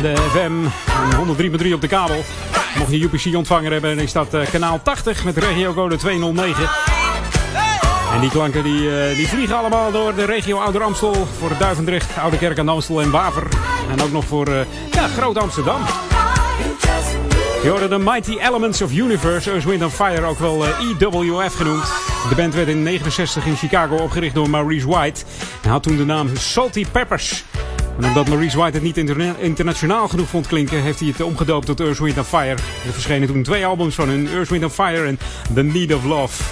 de 0.02 0.14
FM 0.32 0.64
en 1.12 1.62
103.3 1.66 1.74
op 1.74 1.82
de 1.82 1.88
kabel. 1.88 2.24
Mocht 2.78 2.92
je 2.92 3.00
UPC 3.00 3.36
ontvanger 3.36 3.72
hebben, 3.72 4.00
is 4.00 4.12
dat 4.12 4.34
uh, 4.34 4.46
kanaal 4.46 4.80
80 4.84 5.24
met 5.24 5.38
regiocode 5.38 5.96
209. 5.96 6.70
En 8.14 8.20
die 8.20 8.30
klanken 8.30 8.64
die, 8.64 8.82
uh, 8.82 9.16
die 9.16 9.28
vliegen 9.28 9.58
allemaal 9.58 9.92
door 9.92 10.16
de 10.16 10.26
regio 10.26 10.58
Ouder 10.58 10.84
Amstel. 10.84 11.28
Voor 11.38 11.52
Duivendrecht, 11.60 12.18
Oude 12.18 12.38
Kerk 12.38 12.60
aan 12.60 12.70
Amstel 12.70 13.02
en 13.02 13.12
Waver. 13.12 13.48
En 13.92 14.02
ook 14.02 14.12
nog 14.12 14.26
voor 14.26 14.50
uh, 14.50 14.60
ja, 14.92 15.08
Groot 15.08 15.38
Amsterdam. 15.38 15.82
Je 17.64 17.70
hoorde 17.70 17.88
de 17.88 17.98
Mighty 17.98 18.38
Elements 18.40 18.82
of 18.82 18.92
Universe, 18.92 19.52
Earth, 19.52 19.66
Wind 19.66 19.94
Fire, 19.94 20.26
ook 20.26 20.40
wel 20.40 20.66
EWF 20.66 21.54
e 21.54 21.58
genoemd. 21.58 22.15
De 22.30 22.36
band 22.36 22.54
werd 22.54 22.68
in 22.68 22.84
1969 22.84 23.46
in 23.46 23.56
Chicago 23.56 23.96
opgericht 24.04 24.36
door 24.36 24.50
Maurice 24.50 24.88
White. 24.88 25.24
En 25.62 25.70
had 25.70 25.84
toen 25.84 25.98
de 25.98 26.06
naam 26.06 26.38
Salty 26.38 26.86
Peppers. 26.92 27.44
En 28.00 28.06
omdat 28.06 28.28
Maurice 28.28 28.58
White 28.58 28.80
het 28.80 28.84
niet 28.84 28.98
internationaal 29.40 30.08
genoeg 30.08 30.28
vond 30.28 30.48
klinken, 30.48 30.82
heeft 30.82 31.00
hij 31.00 31.08
het 31.08 31.22
omgedoopt 31.22 31.66
tot 31.66 31.80
Earth, 31.80 32.00
Wind 32.00 32.28
Fire. 32.28 32.56
Er 32.86 32.94
verschenen 32.94 33.28
toen 33.28 33.44
twee 33.44 33.66
albums 33.66 33.96
van 33.96 34.10
hun, 34.10 34.28
Earth, 34.28 34.50
Wind 34.50 34.72
Fire 34.72 35.06
en 35.06 35.20
The 35.54 35.64
Need 35.64 35.94
of 35.94 36.04
Love. 36.04 36.44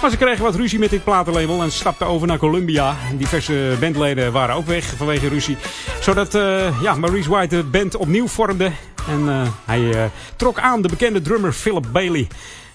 Maar 0.00 0.10
ze 0.10 0.16
kregen 0.16 0.44
wat 0.44 0.54
ruzie 0.54 0.78
met 0.78 0.90
dit 0.90 1.04
platenlabel 1.04 1.62
en 1.62 1.72
stapten 1.72 2.06
over 2.06 2.26
naar 2.26 2.38
Columbia. 2.38 2.96
Diverse 3.18 3.76
bandleden 3.80 4.32
waren 4.32 4.54
ook 4.54 4.66
weg 4.66 4.84
vanwege 4.96 5.28
ruzie. 5.28 5.56
Zodat 6.00 6.34
uh, 6.34 6.82
ja, 6.82 6.94
Maurice 6.94 7.30
White 7.30 7.56
de 7.56 7.62
band 7.62 7.96
opnieuw 7.96 8.28
vormde. 8.28 8.70
En 9.08 9.20
uh, 9.20 9.42
hij 9.64 9.80
uh, 9.80 10.04
trok 10.36 10.58
aan 10.58 10.82
de 10.82 10.88
bekende 10.88 11.22
drummer 11.22 11.52
Philip 11.52 11.86
Bailey. 11.92 12.26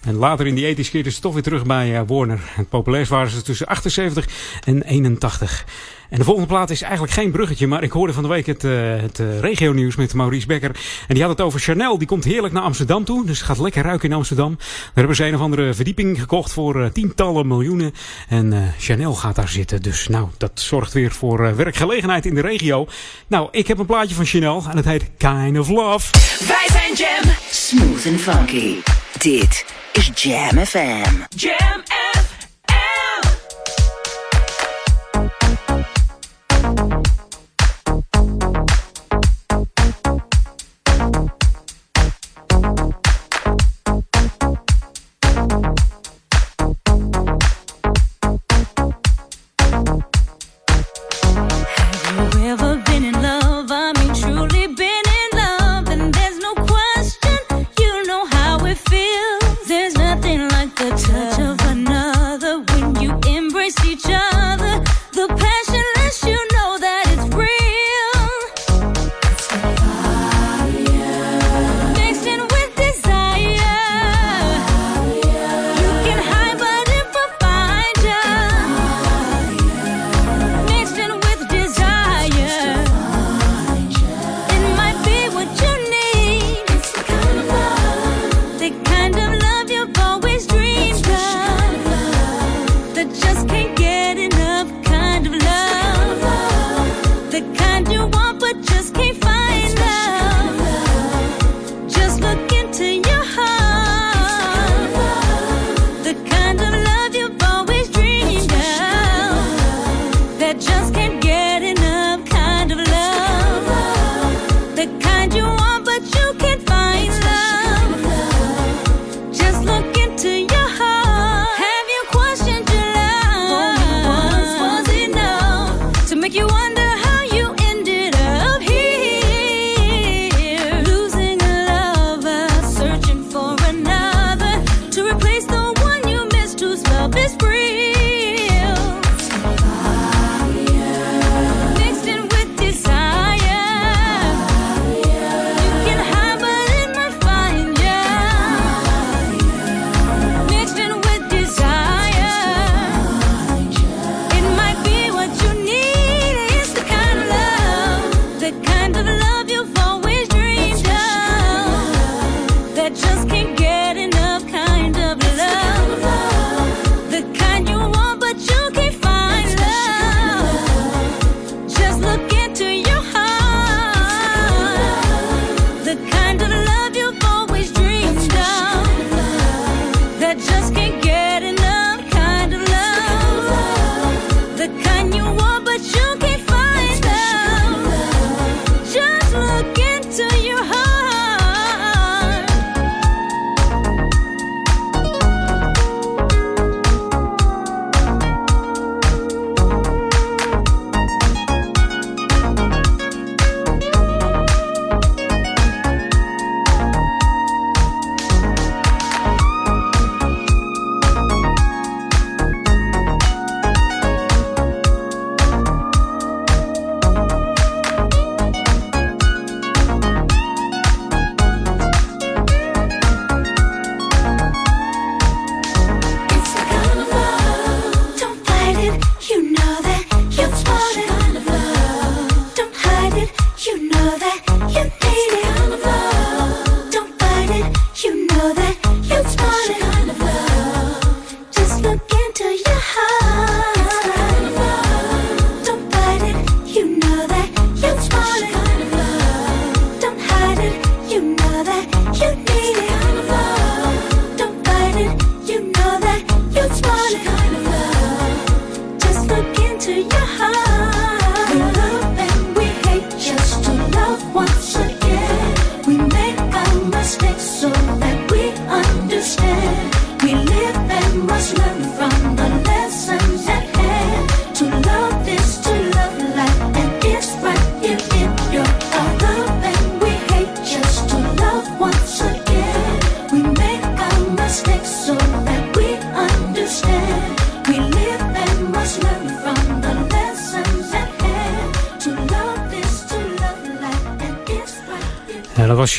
En 0.01 0.15
later 0.15 0.47
in 0.47 0.55
die 0.55 0.65
ethisch 0.65 0.89
keerden 0.89 1.11
ze 1.11 1.19
toch 1.19 1.33
weer 1.33 1.43
terug 1.43 1.65
bij 1.65 1.91
uh, 1.91 2.01
Warner. 2.07 2.39
Het 2.43 2.69
populairst 2.69 3.11
waren 3.11 3.29
ze 3.29 3.41
tussen 3.41 3.67
78 3.67 4.27
en 4.63 4.81
81. 4.81 5.65
En 6.09 6.17
de 6.17 6.23
volgende 6.23 6.49
plaat 6.49 6.69
is 6.69 6.81
eigenlijk 6.81 7.13
geen 7.13 7.31
bruggetje, 7.31 7.67
maar 7.67 7.83
ik 7.83 7.91
hoorde 7.91 8.13
van 8.13 8.23
de 8.23 8.29
week 8.29 8.45
het, 8.45 8.63
uh, 8.63 9.01
het 9.01 9.19
uh, 9.19 9.39
regionieuws 9.39 9.95
met 9.95 10.13
Maurice 10.13 10.47
Becker. 10.47 10.69
En 11.07 11.13
die 11.13 11.23
had 11.23 11.31
het 11.31 11.41
over 11.41 11.59
Chanel. 11.59 11.97
Die 11.97 12.07
komt 12.07 12.23
heerlijk 12.23 12.53
naar 12.53 12.63
Amsterdam 12.63 13.03
toe, 13.03 13.25
dus 13.25 13.41
gaat 13.41 13.59
lekker 13.59 13.83
ruiken 13.83 14.09
in 14.09 14.15
Amsterdam. 14.15 14.55
Daar 14.57 14.91
hebben 14.93 15.15
ze 15.15 15.25
een 15.25 15.35
of 15.35 15.41
andere 15.41 15.73
verdieping 15.73 16.19
gekocht 16.19 16.53
voor 16.53 16.91
tientallen 16.91 17.47
miljoenen. 17.47 17.93
En 18.27 18.73
Chanel 18.79 19.13
gaat 19.13 19.35
daar 19.35 19.49
zitten, 19.49 19.81
dus 19.81 20.07
nou, 20.07 20.27
dat 20.37 20.51
zorgt 20.53 20.93
weer 20.93 21.11
voor 21.11 21.55
werkgelegenheid 21.55 22.25
in 22.25 22.35
de 22.35 22.41
regio. 22.41 22.87
Nou, 23.27 23.47
ik 23.51 23.67
heb 23.67 23.77
een 23.77 23.85
plaatje 23.85 24.15
van 24.15 24.25
Chanel 24.25 24.63
en 24.69 24.77
het 24.77 24.85
heet 24.85 25.11
Kind 25.17 25.59
of 25.59 25.69
Love. 25.69 26.11
Wij 26.47 26.67
zijn 26.67 26.93
Jam. 26.93 27.33
Smooth 27.49 28.07
and 28.07 28.21
funky. 28.21 28.75
Dit 29.17 29.65
is 29.95 30.09
Jam 30.11 30.55
FM. 30.55 31.27
Jam 31.35 31.83
FM. 31.83 32.10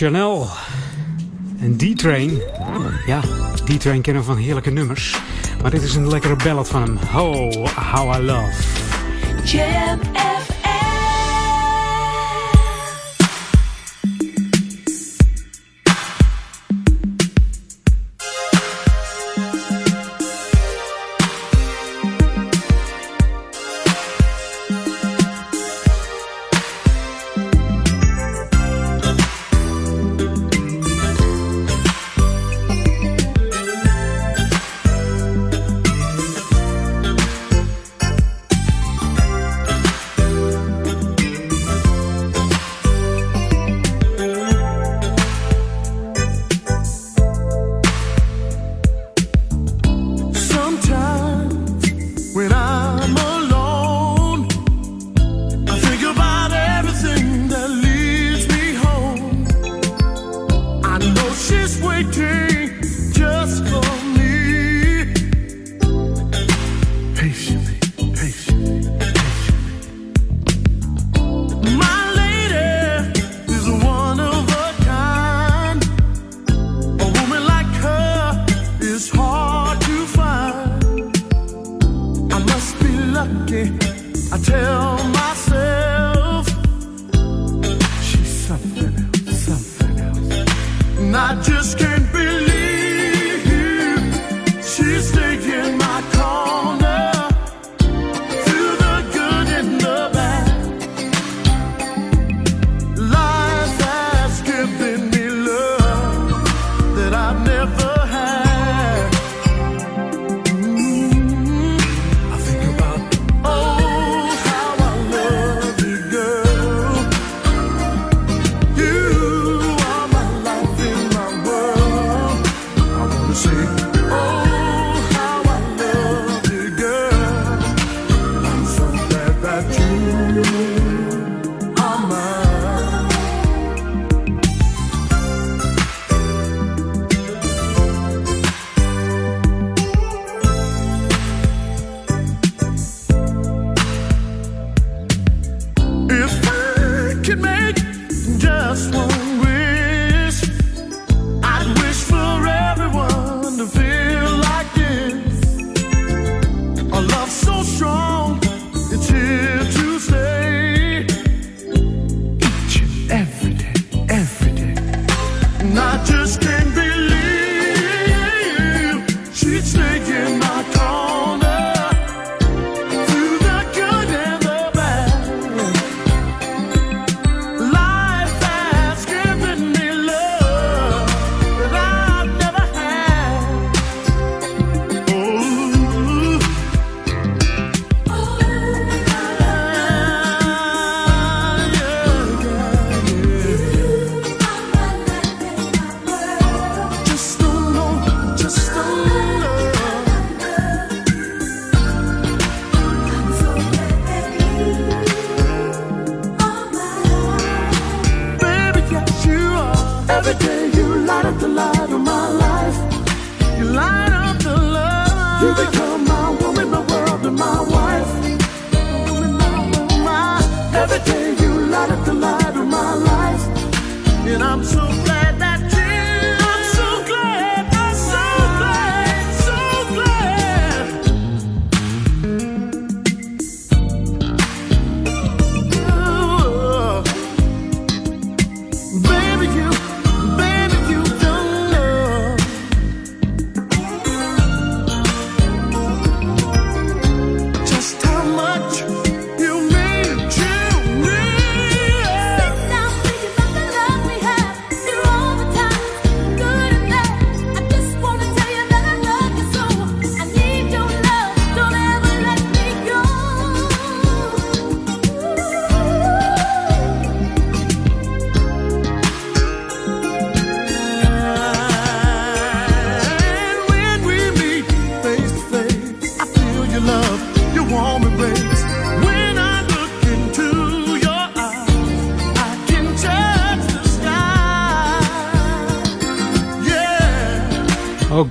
Chanel. 0.03 0.49
En 1.61 1.77
D-Train. 1.77 2.43
Ja, 3.07 3.21
D-Train 3.65 4.01
kennen 4.01 4.25
van 4.25 4.37
heerlijke 4.37 4.71
nummers. 4.71 5.17
Maar 5.63 5.71
dit 5.71 5.83
is 5.83 5.95
een 5.95 6.09
lekkere 6.09 6.37
ballad 6.37 6.69
van 6.69 6.83
hem. 6.83 6.99
Oh, 7.21 7.67
how 7.67 8.15
I 8.17 8.23
love. 8.23 8.63
Jam 9.45 9.99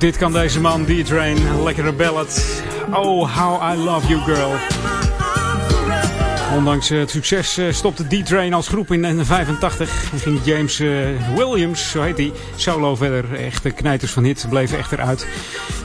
dit 0.02 0.18
kan 0.18 0.32
deze 0.32 0.60
man, 0.60 0.86
D-Train. 0.86 1.64
Lekkere 1.64 1.94
ballad. 1.94 2.62
Oh, 2.94 3.38
how 3.38 3.74
I 3.74 3.78
love 3.78 4.08
you, 4.08 4.22
girl. 4.22 4.52
Ondanks 6.58 6.90
het 6.90 7.10
succes 7.10 7.58
eh, 7.58 7.72
stopte 7.72 8.08
D-Train 8.08 8.54
als 8.54 8.68
groep 8.68 8.92
in 8.92 9.02
1985. 9.02 10.12
En 10.12 10.20
ging 10.20 10.40
James 10.44 10.80
eh, 10.80 11.36
Williams, 11.36 11.92
zo 11.92 12.02
heet 12.02 12.18
hij, 12.18 12.32
solo 12.56 12.96
verder. 12.96 13.34
Echte 13.34 13.70
knijters 13.70 14.12
van 14.12 14.24
hit 14.24 14.46
bleven 14.50 14.78
echter 14.78 15.00
uit. 15.00 15.28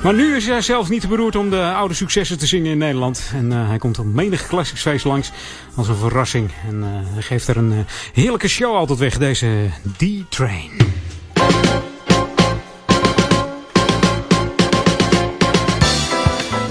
Maar 0.02 0.14
nu 0.14 0.36
is 0.36 0.46
hij 0.46 0.60
zelfs 0.60 0.88
niet 0.88 1.00
te 1.00 1.08
beroerd 1.08 1.36
om 1.36 1.50
de 1.50 1.72
oude 1.72 1.94
successen 1.94 2.38
te 2.38 2.46
zingen 2.46 2.70
in 2.70 2.78
Nederland. 2.78 3.30
En 3.34 3.50
hij 3.50 3.78
komt 3.78 3.98
op 3.98 4.06
menig 4.06 4.46
classicsfeest 4.46 5.04
langs 5.04 5.32
als 5.74 5.88
een 5.88 5.96
verrassing. 5.96 6.50
En 6.68 6.84
geeft 7.18 7.48
er 7.48 7.56
een 7.56 7.86
heerlijke 8.12 8.48
show 8.48 8.74
altijd 8.74 8.98
weg, 8.98 9.18
deze 9.18 9.70
D-Train. 9.96 10.95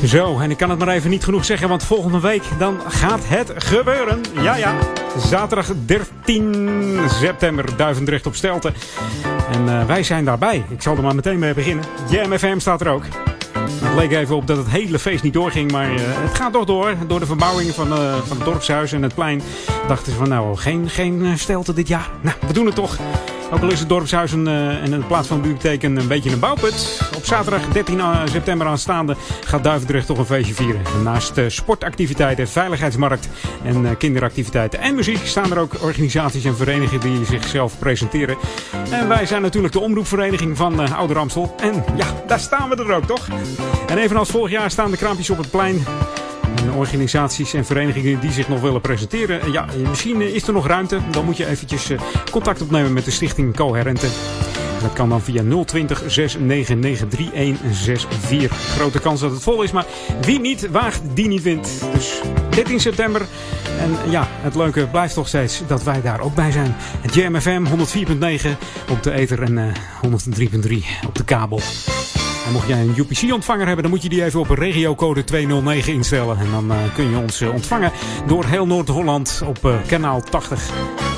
Zo, 0.05 0.39
en 0.39 0.51
ik 0.51 0.57
kan 0.57 0.69
het 0.69 0.79
maar 0.79 0.87
even 0.87 1.09
niet 1.09 1.23
genoeg 1.23 1.45
zeggen, 1.45 1.69
want 1.69 1.83
volgende 1.83 2.19
week 2.19 2.43
dan 2.59 2.79
gaat 2.87 3.19
het 3.23 3.53
gebeuren. 3.55 4.21
Ja, 4.41 4.55
ja. 4.55 4.75
Zaterdag 5.17 5.71
13 5.85 6.99
september, 7.09 7.77
Duivendrecht 7.77 8.25
op 8.25 8.35
Stelten. 8.35 8.73
En 9.51 9.65
uh, 9.65 9.85
wij 9.85 10.03
zijn 10.03 10.25
daarbij. 10.25 10.65
Ik 10.69 10.81
zal 10.81 10.95
er 10.95 11.03
maar 11.03 11.15
meteen 11.15 11.39
mee 11.39 11.53
beginnen. 11.53 11.85
Jam 12.09 12.37
FM 12.37 12.59
staat 12.59 12.81
er 12.81 12.87
ook. 12.87 13.03
Het 13.59 13.95
leek 13.95 14.11
even 14.11 14.35
op 14.35 14.47
dat 14.47 14.57
het 14.57 14.69
hele 14.69 14.99
feest 14.99 15.23
niet 15.23 15.33
doorging, 15.33 15.71
maar 15.71 15.93
uh, 15.93 15.99
het 15.99 16.35
gaat 16.35 16.53
toch 16.53 16.65
door. 16.65 16.93
Door 17.07 17.19
de 17.19 17.25
verbouwing 17.25 17.71
van, 17.71 17.87
uh, 17.87 18.15
van 18.25 18.37
het 18.37 18.45
dorpshuis 18.45 18.91
en 18.91 19.03
het 19.03 19.15
plein 19.15 19.41
dachten 19.87 20.11
ze 20.11 20.17
van 20.17 20.29
nou, 20.29 20.57
geen, 20.57 20.89
geen 20.89 21.37
stelte 21.37 21.73
dit 21.73 21.87
jaar. 21.87 22.09
Nou, 22.21 22.35
we 22.47 22.53
doen 22.53 22.65
het 22.65 22.75
toch. 22.75 22.97
Ook 23.51 23.61
al 23.61 23.71
is 23.71 23.79
het 23.79 23.89
dorpshuis 23.89 24.33
uh, 24.33 24.83
en 24.83 24.93
in 24.93 25.07
plaats 25.07 25.27
van 25.27 25.41
de 25.41 25.47
bibliotheek 25.47 25.83
een, 25.83 26.07
beetje 26.07 26.31
een 26.31 26.39
bouwput. 26.39 27.01
Op 27.15 27.25
zaterdag 27.25 27.67
13 27.67 28.01
september 28.25 28.67
aanstaande 28.67 29.15
gaat 29.43 29.63
Duivendrecht 29.63 30.07
toch 30.07 30.17
een 30.17 30.25
feestje 30.25 30.53
vieren. 30.53 30.81
Naast 31.03 31.39
sportactiviteiten, 31.47 32.47
veiligheidsmarkt 32.47 33.29
en 33.63 33.97
kinderactiviteiten 33.97 34.79
en 34.79 34.95
muziek 34.95 35.25
staan 35.25 35.51
er 35.51 35.59
ook 35.59 35.83
organisaties 35.83 36.45
en 36.45 36.55
verenigingen 36.55 37.01
die 37.01 37.25
zichzelf 37.25 37.79
presenteren. 37.79 38.37
En 38.89 39.07
wij 39.07 39.25
zijn 39.25 39.41
natuurlijk 39.41 39.73
de 39.73 39.79
omroepvereniging 39.79 40.57
van 40.57 40.81
uh, 40.81 40.97
Oude 40.97 41.13
Ramsel. 41.13 41.55
En 41.59 41.83
ja, 41.95 42.07
daar 42.27 42.39
staan 42.39 42.69
we 42.69 42.75
er 42.75 42.93
ook 42.93 43.05
toch? 43.05 43.27
En 43.87 43.97
evenals 43.97 44.29
vorig 44.29 44.51
jaar 44.51 44.71
staan 44.71 44.91
de 44.91 44.97
kraampjes 44.97 45.29
op 45.29 45.37
het 45.37 45.51
plein. 45.51 45.85
En 46.55 46.71
organisaties 46.71 47.53
en 47.53 47.65
verenigingen 47.65 48.19
die 48.19 48.31
zich 48.31 48.47
nog 48.47 48.61
willen 48.61 48.81
presenteren. 48.81 49.51
Ja, 49.51 49.65
misschien 49.89 50.21
is 50.21 50.47
er 50.47 50.53
nog 50.53 50.67
ruimte. 50.67 50.99
Dan 51.11 51.25
moet 51.25 51.37
je 51.37 51.47
eventjes 51.47 51.91
contact 52.31 52.61
opnemen 52.61 52.93
met 52.93 53.05
de 53.05 53.11
stichting 53.11 53.55
Coherente. 53.55 54.07
Dat 54.81 54.93
kan 54.93 55.09
dan 55.09 55.21
via 55.21 55.43
020 55.65 56.03
699 56.07 57.07
3164. 57.07 58.57
Grote 58.57 58.99
kans 58.99 59.19
dat 59.19 59.31
het 59.31 59.43
vol 59.43 59.61
is, 59.61 59.71
maar 59.71 59.85
wie 60.21 60.39
niet 60.39 60.69
waagt, 60.69 61.01
die 61.13 61.27
niet 61.27 61.41
wint. 61.41 61.85
Dus 61.93 62.21
13 62.49 62.79
september. 62.79 63.21
En 63.79 64.11
ja, 64.11 64.27
het 64.29 64.55
leuke 64.55 64.87
blijft 64.87 65.13
toch 65.13 65.27
steeds 65.27 65.61
dat 65.67 65.83
wij 65.83 66.01
daar 66.01 66.19
ook 66.19 66.35
bij 66.35 66.51
zijn. 66.51 66.75
Het 66.77 67.13
JMFM 67.13 67.65
104.9 67.65 68.49
op 68.91 69.03
de 69.03 69.11
ether 69.11 69.41
en 69.41 69.57
uh, 69.57 69.73
103.3 70.69 70.73
op 71.07 71.15
de 71.15 71.23
kabel. 71.23 71.61
En 72.45 72.51
mocht 72.51 72.67
jij 72.67 72.81
een 72.81 72.93
UPC-ontvanger 72.95 73.65
hebben, 73.65 73.83
dan 73.83 73.91
moet 73.91 74.01
je 74.03 74.09
die 74.09 74.23
even 74.23 74.39
op 74.39 74.49
regiocode 74.49 75.23
209 75.23 75.93
instellen. 75.93 76.39
En 76.39 76.51
dan 76.51 76.71
uh, 76.71 76.77
kun 76.93 77.09
je 77.09 77.17
ons 77.17 77.41
uh, 77.41 77.53
ontvangen 77.53 77.91
door 78.27 78.45
heel 78.45 78.65
Noord-Holland 78.65 79.41
op 79.45 79.65
uh, 79.65 79.75
kanaal 79.87 80.21
80. 80.21 80.69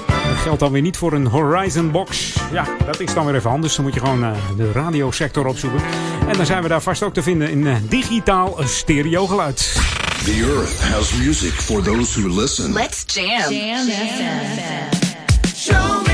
Dat 0.08 0.38
geldt 0.38 0.60
dan 0.60 0.72
weer 0.72 0.82
niet 0.82 0.98
voor 0.98 1.14
een 1.14 1.28
Horizon 1.28 1.92
Box. 1.92 2.36
Ja, 2.52 2.66
dat 2.86 3.00
is 3.00 3.14
dan 3.14 3.26
weer 3.26 3.36
even 3.36 3.50
anders. 3.50 3.76
Dan 3.76 3.86
moet 3.86 3.94
je 3.94 4.00
gewoon 4.00 4.34
de 4.58 4.72
radiosector 4.72 5.46
opzoeken. 5.46 5.82
En 6.28 6.38
dan 6.38 6.46
zijn 6.46 6.64
we 6.64 6.68
daar 6.68 6.82
vast 6.82 7.04
ook 7.04 7.14
te 7.14 7.24
vinden 7.24 7.50
in 7.50 7.68
digitaal 7.90 8.58
stereo 8.64 9.28
geluid. 9.28 9.58
The 10.24 10.54
earth 10.56 10.82
has 10.82 11.14
music 11.14 11.54
for 11.54 11.84
those 11.84 12.22
who 12.22 12.42
listen. 12.42 12.74
Let's 12.74 13.04
jam. 13.08 13.54
Jam. 13.54 13.88
Show 15.56 16.07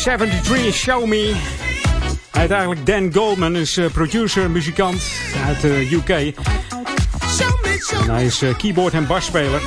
JD73 0.00 0.72
Show 0.72 1.06
Me. 1.06 1.34
Hij 2.30 2.40
heet 2.40 2.50
eigenlijk 2.50 2.86
Dan 2.86 3.12
Goldman, 3.14 3.56
is 3.56 3.78
uh, 3.78 3.86
producer, 3.86 4.50
muzikant 4.50 5.02
uit 5.46 5.60
de 5.60 5.68
uh, 5.68 5.92
UK. 5.92 6.34
Hij 8.06 8.24
is 8.24 8.42
uh, 8.42 8.56
keyboard- 8.56 8.92
en 8.92 9.06
basspeler. 9.06 9.60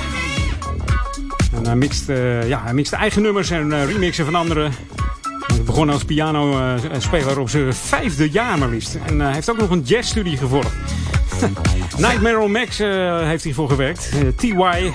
En 1.54 1.66
hij 1.66 1.76
mixt, 1.76 2.10
uh, 2.10 2.48
ja, 2.48 2.62
hij 2.64 2.74
mixt 2.74 2.94
eigen 2.94 3.22
nummers 3.22 3.50
en 3.50 3.86
remixen 3.86 4.26
van 4.26 4.36
anderen. 4.36 4.72
Hij 5.48 5.64
begon 5.64 5.90
als 5.90 6.04
pianospeler 6.04 7.40
op 7.40 7.50
zijn 7.50 7.74
vijfde 7.74 8.30
jaar 8.30 8.58
maar 8.58 8.70
liefst. 8.70 8.98
En 9.06 9.20
hij 9.20 9.34
heeft 9.34 9.50
ook 9.50 9.58
nog 9.58 9.70
een 9.70 9.82
jazzstudie 9.82 10.38
gevolgd. 10.38 10.74
Nightmare 11.98 12.40
on 12.40 12.52
Max 12.52 12.78
heeft 12.78 13.44
hij 13.44 13.54
voor 13.54 13.70
gewerkt. 13.70 14.12
T.Y. 14.38 14.92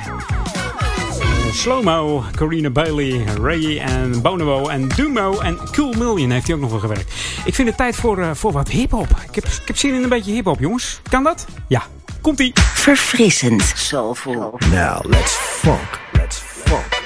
Slowmo, 1.59 2.25
Corina 2.37 2.71
Bailey, 2.71 3.25
Ray 3.41 3.79
en 3.79 4.23
Bonobo 4.23 4.69
en 4.69 4.89
Dumo 4.89 5.39
en 5.39 5.59
Cool 5.73 5.93
Million 5.93 6.31
heeft 6.31 6.47
hij 6.47 6.55
ook 6.55 6.61
nog 6.61 6.71
voor 6.71 6.81
gewerkt. 6.81 7.13
Ik 7.45 7.55
vind 7.55 7.69
het 7.69 7.77
tijd 7.77 7.97
voor, 7.97 8.19
uh, 8.19 8.31
voor 8.35 8.53
wat 8.53 8.69
hip-hop. 8.69 9.09
Ik 9.29 9.35
heb, 9.35 9.45
ik 9.45 9.63
heb 9.67 9.77
zin 9.77 9.95
in 9.95 10.03
een 10.03 10.09
beetje 10.09 10.33
hip-hop, 10.33 10.59
jongens. 10.61 11.01
Kan 11.11 11.23
dat? 11.23 11.47
Ja. 11.69 11.83
Komt-ie. 12.21 12.53
Verfrissend. 12.55 13.73
Soulful. 13.75 14.59
Now 14.71 15.05
let's 15.05 15.33
funk. 15.33 16.01
Let's 16.13 16.37
funk. 16.37 17.03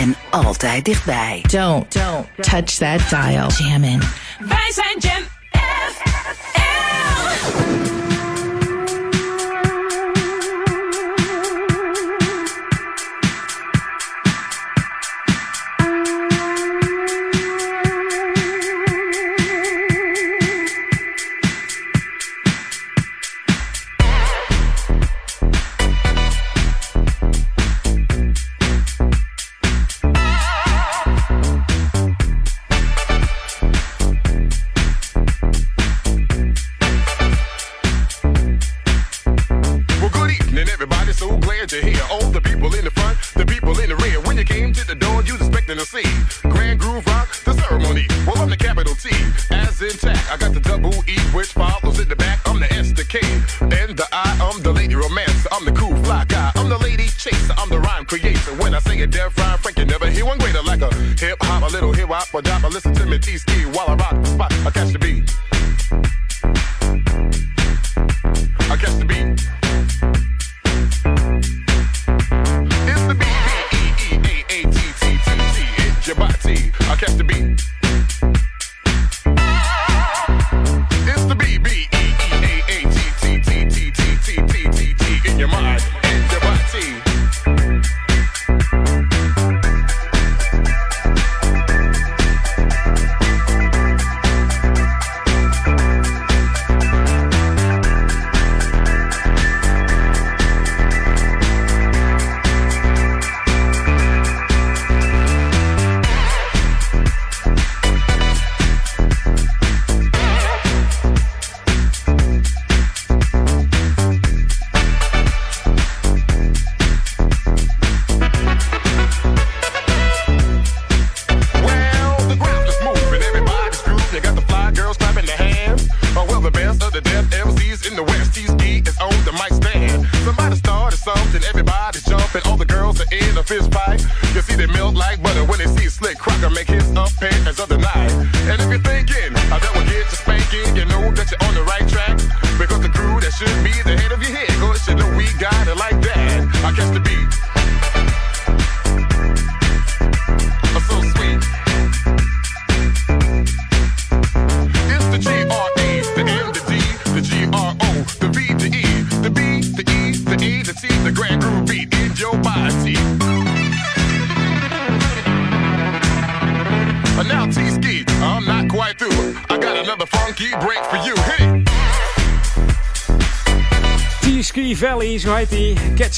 En 0.00 0.16
altijd 0.30 0.84
dichtbij. 0.84 1.44
Don't, 1.50 1.92
don't 1.92 2.26
touch 2.36 2.74
that 2.74 3.08
dial. 3.10 3.48
Jammin'. 3.48 4.02
Wij 4.38 4.72
zijn 4.72 4.96
Jam 4.98 5.22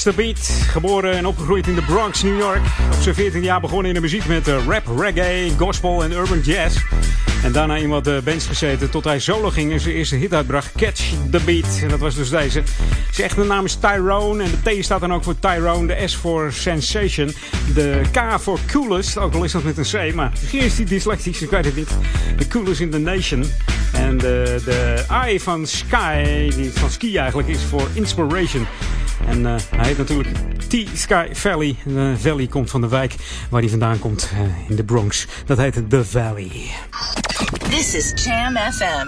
the 0.02 0.12
Beat. 0.12 0.66
Geboren 0.70 1.12
en 1.12 1.26
opgegroeid 1.26 1.66
in 1.66 1.74
de 1.74 1.82
Bronx, 1.82 2.22
New 2.22 2.38
York. 2.38 2.60
Op 2.92 3.00
zijn 3.00 3.14
14 3.14 3.42
jaar 3.42 3.60
begonnen 3.60 3.88
in 3.88 3.94
de 3.94 4.00
muziek 4.00 4.26
met 4.26 4.48
eh, 4.48 4.66
rap, 4.66 4.98
reggae, 4.98 5.52
gospel 5.58 6.04
en 6.04 6.12
urban 6.12 6.40
jazz. 6.40 6.76
En 7.42 7.52
daarna 7.52 7.76
in 7.76 7.88
wat 7.88 8.06
eh, 8.06 8.18
bands 8.24 8.46
gezeten 8.46 8.90
tot 8.90 9.04
hij 9.04 9.18
solo 9.18 9.50
ging 9.50 9.72
en 9.72 9.80
zijn 9.80 9.94
eerste 9.94 10.16
hit 10.16 10.34
uitbracht. 10.34 10.72
Catch 10.76 11.12
the 11.30 11.40
Beat. 11.44 11.80
En 11.82 11.88
dat 11.88 11.98
was 11.98 12.14
dus 12.14 12.28
deze. 12.28 12.62
Zijn 13.10 13.28
echte 13.28 13.44
naam 13.44 13.64
is 13.64 13.74
Tyrone. 13.74 14.42
En 14.42 14.50
de 14.62 14.80
T 14.80 14.84
staat 14.84 15.00
dan 15.00 15.12
ook 15.12 15.24
voor 15.24 15.38
Tyrone. 15.38 15.86
De 15.86 16.08
S 16.08 16.16
voor 16.16 16.52
Sensation. 16.52 17.34
De 17.74 18.00
K 18.12 18.40
voor 18.40 18.58
Coolest. 18.66 19.18
Ook 19.18 19.34
al 19.34 19.44
is 19.44 19.52
dat 19.52 19.62
met 19.62 19.78
een 19.78 20.10
C. 20.10 20.14
Maar 20.14 20.30
misschien 20.40 20.60
is 20.60 20.76
hij 20.76 20.84
dyslectisch. 20.84 21.42
Ik 21.42 21.50
weet 21.50 21.64
het 21.64 21.76
niet. 21.76 21.90
The 22.36 22.48
Coolest 22.48 22.80
in 22.80 22.90
the 22.90 22.98
Nation. 22.98 23.44
En 23.92 24.18
de, 24.18 24.60
de 24.64 25.04
I 25.28 25.40
van 25.40 25.66
Sky, 25.66 26.50
die 26.50 26.72
van 26.72 26.90
Ski 26.90 27.16
eigenlijk, 27.16 27.48
is 27.48 27.62
voor 27.62 27.88
Inspiration. 27.92 28.66
En 29.28 29.40
uh, 29.40 29.54
hij 29.76 29.86
heet 29.86 29.98
natuurlijk 29.98 30.28
T-Sky 30.68 31.26
Valley. 31.32 31.76
De 31.84 32.14
Valley 32.18 32.46
komt 32.46 32.70
van 32.70 32.80
de 32.80 32.88
wijk 32.88 33.14
waar 33.50 33.60
hij 33.60 33.70
vandaan 33.70 33.98
komt 33.98 34.30
uh, 34.34 34.40
in 34.68 34.76
de 34.76 34.84
Bronx. 34.84 35.26
Dat 35.46 35.58
heet 35.58 35.90
The 35.90 36.04
Valley. 36.04 36.50
This 37.70 37.94
is 37.94 38.24
Jam 38.24 38.56
FM 38.56 39.06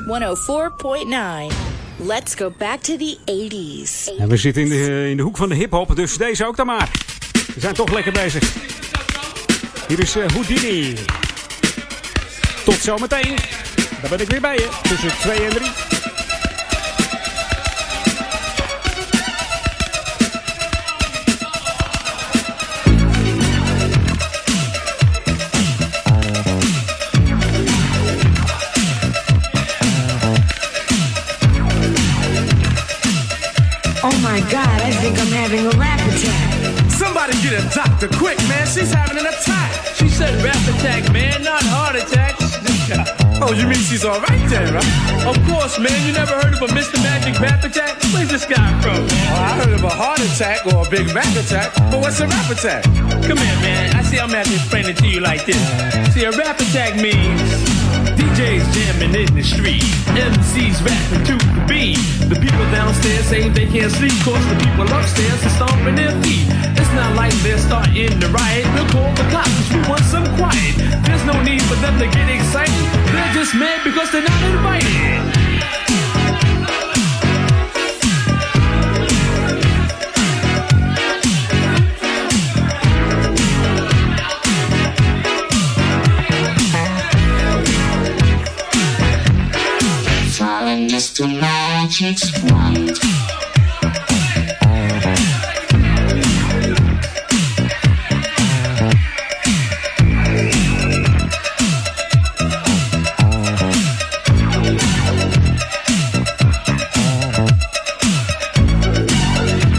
104.9. 1.50 1.54
Let's 1.96 2.34
go 2.34 2.52
back 2.58 2.80
to 2.80 2.96
the 2.96 3.16
80s. 3.24 4.18
En 4.18 4.28
we 4.28 4.36
zitten 4.36 4.62
in 4.62 4.68
de, 4.68 5.08
in 5.10 5.16
de 5.16 5.22
hoek 5.22 5.36
van 5.36 5.48
de 5.48 5.54
hip-hop, 5.54 5.96
dus 5.96 6.16
deze 6.16 6.46
ook 6.46 6.56
dan 6.56 6.66
maar. 6.66 6.90
We 7.54 7.60
zijn 7.60 7.74
toch 7.74 7.92
lekker 7.92 8.12
bezig. 8.12 8.54
Hier 9.88 10.00
is 10.00 10.16
uh, 10.16 10.26
Houdini. 10.26 10.94
Tot 12.64 12.74
zometeen. 12.74 13.36
Dan 14.00 14.10
ben 14.10 14.20
ik 14.20 14.30
weer 14.30 14.40
bij 14.40 14.54
je. 14.54 14.68
Tussen 14.82 15.18
2 15.18 15.38
en 15.38 15.50
3. 15.50 15.93
God, 34.50 34.80
I 34.82 34.90
think 34.92 35.18
I'm 35.18 35.32
having 35.32 35.66
a 35.66 35.74
rap 35.78 36.00
attack. 36.00 36.90
Somebody 36.90 37.32
get 37.42 37.54
a 37.58 37.64
doctor 37.74 38.08
quick, 38.08 38.38
man. 38.48 38.66
She's 38.66 38.92
having 38.92 39.18
an 39.18 39.26
attack. 39.26 39.94
She's 39.96 40.16
said 40.16 40.34
rap 40.42 40.60
attack, 40.74 41.12
man, 41.12 41.42
not 41.42 41.62
heart 41.62 41.96
attack. 41.96 42.36
Oh, 43.42 43.52
you 43.52 43.66
mean 43.66 43.80
she's 43.80 44.04
alright 44.04 44.48
then, 44.48 44.72
right? 44.72 45.26
Of 45.26 45.36
course, 45.48 45.78
man. 45.78 46.06
You 46.06 46.12
never 46.12 46.34
heard 46.34 46.54
of 46.54 46.62
a 46.62 46.66
Mr. 46.72 47.02
Magic 47.02 47.38
Rap 47.40 47.64
Attack? 47.64 48.00
Where's 48.12 48.30
this 48.30 48.44
guy 48.46 48.80
from? 48.80 49.04
Oh, 49.04 49.34
I 49.34 49.58
heard 49.58 49.72
of 49.72 49.82
a 49.82 49.88
heart 49.88 50.20
attack 50.20 50.64
or 50.66 50.86
a 50.86 50.90
big 50.90 51.08
rap 51.14 51.34
attack, 51.36 51.74
but 51.90 52.00
what's 52.00 52.20
a 52.20 52.26
rap 52.26 52.50
attack? 52.50 52.84
Come 52.84 53.38
here, 53.38 53.60
man. 53.60 53.96
I 53.96 54.02
see 54.02 54.18
I'm 54.18 54.28
gonna 54.28 54.38
have 54.38 54.46
to 54.46 54.54
explain 54.54 54.86
it 54.86 54.96
to 54.98 55.08
you 55.08 55.20
like 55.20 55.46
this. 55.46 55.60
See, 56.14 56.24
a 56.24 56.30
rap 56.30 56.60
attack 56.60 56.96
means 56.96 57.73
DJs 58.16 58.64
jamming 58.74 59.14
in 59.14 59.34
the 59.34 59.42
street. 59.42 59.82
MCs 60.14 60.78
rapping 60.86 61.24
to 61.30 61.36
the 61.38 61.64
beat. 61.66 61.98
The 62.30 62.38
people 62.38 62.64
downstairs 62.70 63.26
say 63.26 63.48
they 63.48 63.66
can't 63.66 63.90
sleep, 63.90 64.14
cause 64.22 64.44
the 64.48 64.58
people 64.58 64.86
upstairs 64.90 65.40
are 65.44 65.54
stomping 65.58 65.96
their 65.96 66.14
feet. 66.22 66.46
It's 66.78 66.92
not 66.94 67.16
like 67.16 67.34
they're 67.42 67.58
starting 67.58 68.18
to 68.20 68.28
riot. 68.28 68.66
We'll 68.74 68.88
call 68.90 69.10
the 69.14 69.26
cops 69.30 69.68
we 69.72 69.80
want 69.88 70.04
some 70.04 70.26
quiet. 70.36 70.74
There's 71.06 71.24
no 71.24 71.36
need 71.42 71.62
for 71.62 71.76
them 71.82 71.98
to 71.98 72.06
get 72.06 72.28
excited. 72.30 72.86
They're 73.12 73.34
just 73.34 73.54
mad 73.54 73.82
because 73.84 74.10
they're 74.12 74.22
not 74.22 74.42
invited. 74.50 75.53
Just 90.88 91.20
a 91.20 91.26
magic 91.26 92.18
wand. 92.44 92.98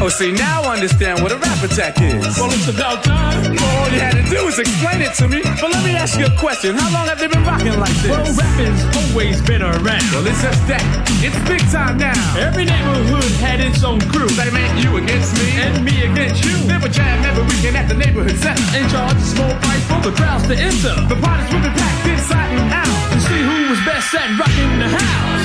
Oh, 0.02 0.10
see, 0.10 0.32
now 0.32 0.62
I 0.62 0.76
understand 0.76 1.24
what 1.24 1.32
a 1.32 1.35
rap 1.35 1.35
attack 1.66 1.98
is. 2.00 2.38
Well, 2.38 2.54
it's 2.54 2.70
about 2.70 3.04
time. 3.04 3.58
All 3.58 3.90
you 3.90 4.00
had 4.00 4.14
to 4.14 4.26
do 4.30 4.46
was 4.46 4.60
explain 4.60 5.02
it 5.02 5.14
to 5.18 5.28
me. 5.28 5.42
But 5.42 5.74
let 5.74 5.84
me 5.84 5.98
ask 5.98 6.18
you 6.18 6.26
a 6.26 6.36
question. 6.38 6.78
How 6.78 6.94
long 6.94 7.10
have 7.10 7.20
they 7.20 7.28
been 7.28 7.44
rocking 7.44 7.78
like 7.82 7.96
this? 8.06 8.14
Well, 8.14 8.26
rapping's 8.38 8.84
always 8.94 9.42
been 9.42 9.62
around. 9.62 10.06
Well, 10.14 10.26
it's 10.30 10.42
just 10.42 10.62
that. 10.70 10.86
It's 11.26 11.38
big 11.50 11.62
time 11.74 11.98
now. 11.98 12.14
Every 12.38 12.66
neighborhood 12.66 13.26
had 13.42 13.60
its 13.60 13.84
own 13.84 14.00
crew. 14.14 14.30
They 14.38 14.50
meant 14.54 14.78
you 14.78 14.96
against 14.98 15.34
me. 15.42 15.58
And 15.58 15.82
me 15.82 16.06
against 16.06 16.46
you. 16.46 16.54
They 16.70 16.78
would 16.78 16.94
jam 16.94 17.26
every 17.26 17.44
weekend 17.50 17.78
at 17.78 17.90
the 17.90 17.98
neighborhood 17.98 18.38
center. 18.38 18.62
In 18.78 18.86
charge 18.94 19.18
a 19.18 19.26
small 19.26 19.54
price 19.66 19.84
for 19.90 20.02
the 20.06 20.14
crowds 20.14 20.46
to 20.48 20.56
enter. 20.56 20.94
The 21.10 21.18
parties 21.18 21.50
would 21.50 21.66
be 21.66 21.74
packed 21.74 22.06
inside 22.06 22.52
and 22.54 22.70
out. 22.70 22.94
To 23.14 23.18
see 23.26 23.42
who 23.42 23.74
was 23.74 23.82
best 23.82 24.14
at 24.14 24.30
rocking 24.38 24.74
the 24.78 24.90
house. 24.94 25.45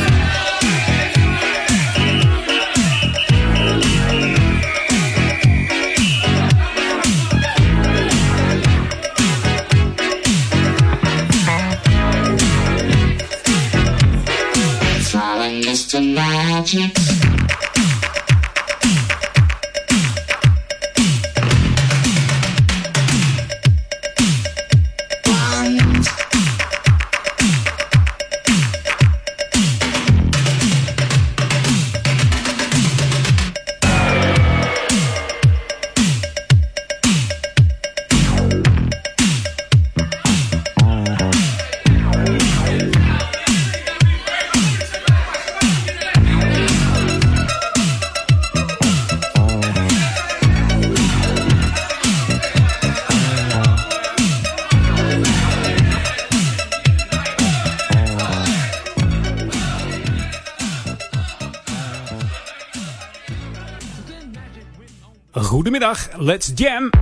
Falling 15.91 16.14
just 16.14 16.78
a 16.78 16.80
magic. 16.84 17.30
Goedemiddag, 65.81 66.09
let's 66.18 66.53
jam. 66.57 67.00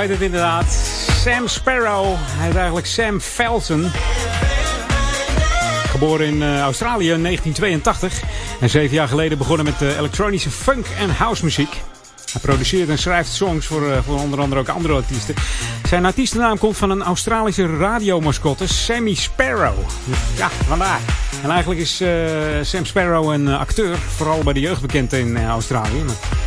Heet 0.00 0.10
het 0.10 0.20
inderdaad. 0.20 0.72
Sam 1.24 1.48
Sparrow. 1.48 2.16
Hij 2.18 2.46
heet 2.46 2.56
eigenlijk 2.56 2.86
Sam 2.86 3.20
Felsen. 3.20 3.90
Geboren 5.90 6.26
in 6.26 6.36
uh, 6.36 6.60
Australië 6.60 7.10
in 7.10 7.22
1982. 7.22 8.22
En 8.60 8.70
zeven 8.70 8.94
jaar 8.94 9.08
geleden 9.08 9.38
begonnen 9.38 9.64
met 9.64 9.82
uh, 9.82 9.98
elektronische 9.98 10.50
funk 10.50 10.86
en 10.98 11.10
house 11.10 11.44
muziek. 11.44 11.82
Hij 12.32 12.40
produceert 12.40 12.88
en 12.88 12.98
schrijft 12.98 13.32
songs 13.32 13.66
voor, 13.66 13.82
uh, 13.82 13.98
voor 14.04 14.20
onder 14.20 14.40
andere 14.40 14.60
ook 14.60 14.68
andere 14.68 14.94
artiesten. 14.94 15.34
Zijn 15.88 16.04
artiestennaam 16.04 16.58
komt 16.58 16.76
van 16.76 16.90
een 16.90 17.02
Australische 17.02 17.76
radiomascotte, 17.76 18.68
Sammy 18.68 19.14
Sparrow. 19.14 19.78
Ja, 20.36 20.48
vandaar. 20.48 21.00
En 21.42 21.50
eigenlijk 21.50 21.80
is 21.80 22.02
Sam 22.70 22.84
Sparrow 22.84 23.32
een 23.32 23.48
acteur, 23.48 23.96
vooral 23.96 24.42
bij 24.42 24.52
de 24.52 24.60
jeugd 24.60 24.80
bekend 24.80 25.12
in 25.12 25.44
Australië. 25.46 26.02
Maar 26.04 26.39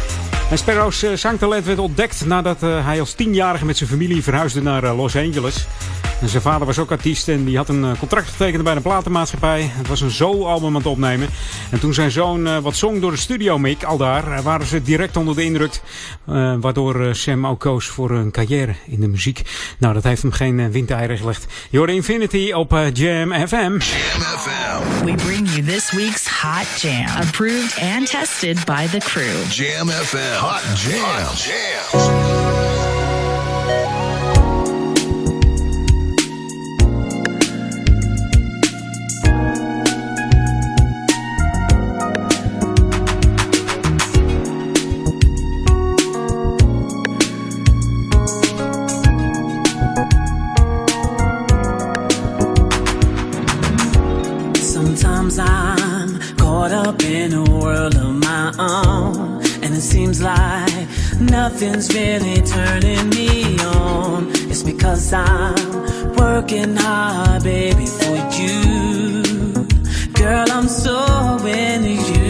en 0.54 0.60
Sparrow's 0.60 1.14
zangtalent 1.14 1.66
werd 1.66 1.80
ontdekt 1.80 2.26
nadat 2.26 2.62
hij 2.62 3.00
als 3.00 3.14
tienjarige 3.14 3.66
met 3.66 3.78
zijn 3.78 3.90
familie 3.90 4.24
verhuisde 4.24 4.62
naar 4.62 4.94
Los 4.94 5.16
Angeles. 5.16 5.68
En 6.24 6.30
zijn 6.30 6.42
vader 6.42 6.68
was 6.68 6.80
ook 6.80 6.92
artiest 6.92 7.28
en 7.28 7.46
die 7.46 7.58
had 7.58 7.70
een 7.70 7.84
eh, 7.84 8.00
contract 8.00 8.30
getekend 8.30 8.64
bij 8.64 8.76
een 8.76 8.82
platenmaatschappij. 8.82 9.72
Het 9.74 9.88
was 9.88 10.02
een 10.02 10.12
zo-album 10.12 10.68
aan 10.68 10.76
het 10.76 10.86
opnemen. 10.86 11.30
En 11.70 11.80
toen 11.80 11.94
zijn 11.94 12.12
zoon 12.12 12.48
uh, 12.48 12.58
wat 12.58 12.76
zong 12.76 13.02
door 13.02 13.12
de 13.12 13.18
studio 13.18 13.58
mic, 13.58 13.84
al 13.84 13.98
daar, 13.98 14.28
uh, 14.28 14.40
waren 14.40 14.68
ze 14.68 14.82
direct 14.82 15.18
onder 15.18 15.36
de 15.36 15.44
indruk. 15.44 15.82
waardoor 16.60 17.16
Sam 17.16 17.48
ook 17.48 17.60
koos 17.60 17.86
voor 17.86 18.12
een 18.12 18.32
carrière 18.32 18.76
in 18.86 19.00
de 19.00 19.08
muziek. 19.08 19.42
Nou, 19.78 19.94
dat 19.94 20.04
heeft 20.04 20.22
hem 20.22 20.32
geen 20.32 20.72
windeieren 20.72 21.18
gelegd. 21.18 21.46
Jorde 21.70 21.94
Infinity 21.94 22.52
op 22.52 22.72
Jam 22.94 23.48
FM. 23.48 23.56
Jam 23.56 24.22
FM. 24.40 25.06
We 25.06 25.14
bring 25.16 25.50
you 25.50 25.64
this 25.64 25.92
week's 25.92 26.28
Hot 26.28 26.82
Jam. 26.82 27.06
Approved 27.22 27.80
and 27.96 28.10
tested 28.10 28.66
by 28.66 28.88
the 28.88 28.98
crew. 29.00 29.50
Jam 29.50 29.90
FM. 29.90 30.38
Hot 30.38 30.62
Jam. 30.82 31.04
Hot 31.92 32.63
Jams. 57.74 58.04
seems 59.84 60.22
like 60.22 60.88
nothing's 61.20 61.94
really 61.94 62.42
turning 62.42 63.10
me 63.10 63.60
on. 63.60 64.32
It's 64.50 64.64
because 64.64 65.14
I'm 65.14 66.16
working 66.16 66.76
hard, 66.76 67.44
baby, 67.44 67.86
for 67.86 68.16
you. 68.40 69.24
Girl, 70.14 70.46
I'm 70.50 70.68
so 70.68 71.38
into 71.46 71.96
you. 72.12 72.30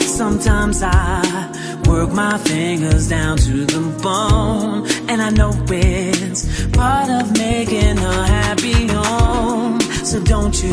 Sometimes 0.00 0.82
I 0.82 1.80
work 1.86 2.10
my 2.12 2.36
fingers 2.38 3.08
down 3.08 3.36
to 3.38 3.64
the 3.64 3.82
bone, 4.02 4.86
and 5.08 5.22
I 5.22 5.30
know 5.30 5.52
it's 5.68 6.66
part 6.68 7.08
of 7.08 7.32
making 7.38 7.98
a 7.98 8.26
happy 8.26 8.86
home. 8.88 9.79
So 10.02 10.18
don't 10.22 10.62
you 10.62 10.70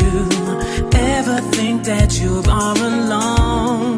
ever 0.94 1.40
think 1.52 1.84
that 1.84 2.18
you 2.20 2.42
are 2.48 2.76
alone 2.76 3.96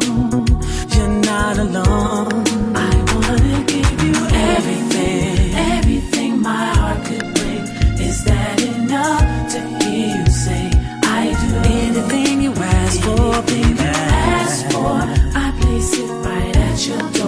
You're 0.93 1.21
not 1.31 1.57
alone. 1.57 2.43
I 2.75 2.93
wanna 3.13 3.63
give 3.65 4.03
you 4.03 4.15
everything, 4.55 5.55
everything 5.55 6.41
my 6.41 6.65
heart 6.75 7.05
could 7.05 7.33
bring. 7.35 7.63
Is 8.07 8.23
that 8.25 8.61
enough 8.61 9.51
to 9.53 9.59
hear 9.85 10.17
you 10.17 10.25
say 10.27 10.69
I 11.03 11.33
do? 11.41 11.49
Anything 11.69 12.41
you 12.41 12.53
ask 12.53 12.99
for, 13.01 13.41
baby, 13.43 13.79
ask 13.79 14.69
for. 14.71 14.99
I 15.43 15.53
place 15.61 15.97
it 15.97 16.11
right 16.27 16.55
at 16.57 16.87
your 16.87 16.99
door, 16.99 17.20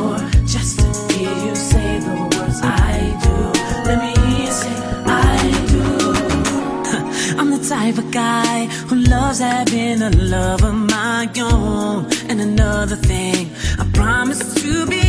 type 7.84 7.98
of 7.98 8.12
guy 8.12 8.66
who 8.88 8.96
loves 8.96 9.40
having 9.40 10.02
a 10.02 10.10
love 10.12 10.64
of 10.64 10.74
my 10.74 11.30
own. 11.38 12.06
And 12.30 12.40
another 12.40 12.96
thing 12.96 13.52
I 13.78 13.86
promise 13.92 14.42
to 14.62 14.86
be 14.86 15.03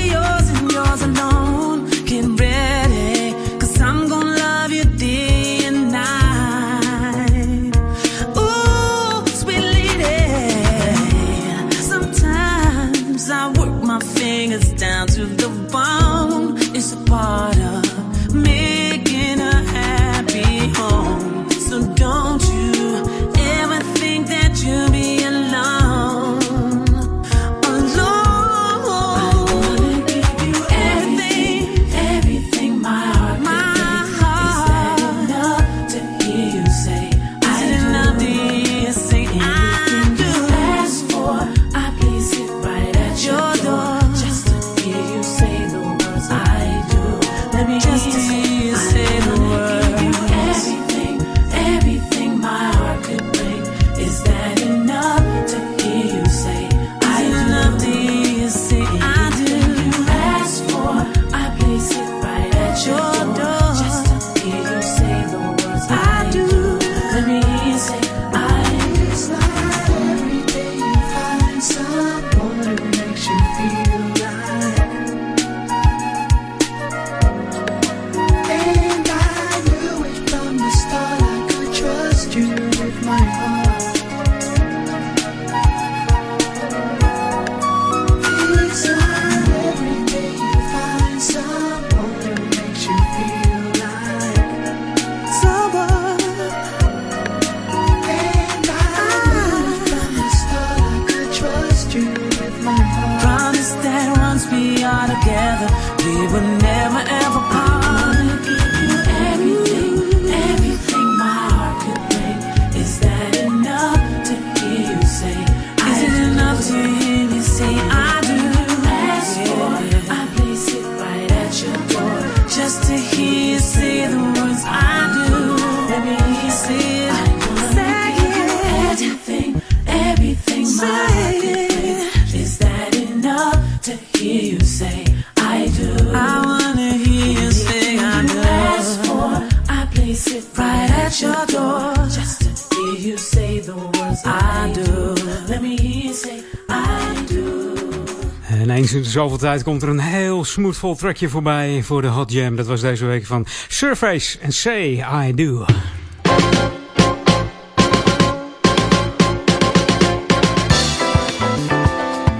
zoveel 149.35 149.49
tijd 149.49 149.65
komt 149.65 149.83
er 149.83 149.89
een 149.89 149.99
heel 149.99 150.45
smoothvol 150.45 150.97
trackje 150.97 151.29
voorbij 151.29 151.83
voor 151.83 152.03
de 152.03 152.09
Hot 152.09 152.33
Jam. 152.33 152.57
Dat 152.57 152.67
was 152.67 152.81
deze 152.81 153.07
week 153.07 153.27
van 153.27 153.47
Surface 153.69 154.39
en 154.39 154.53
Say 154.53 155.05
I 155.27 155.35
Do. 155.35 155.65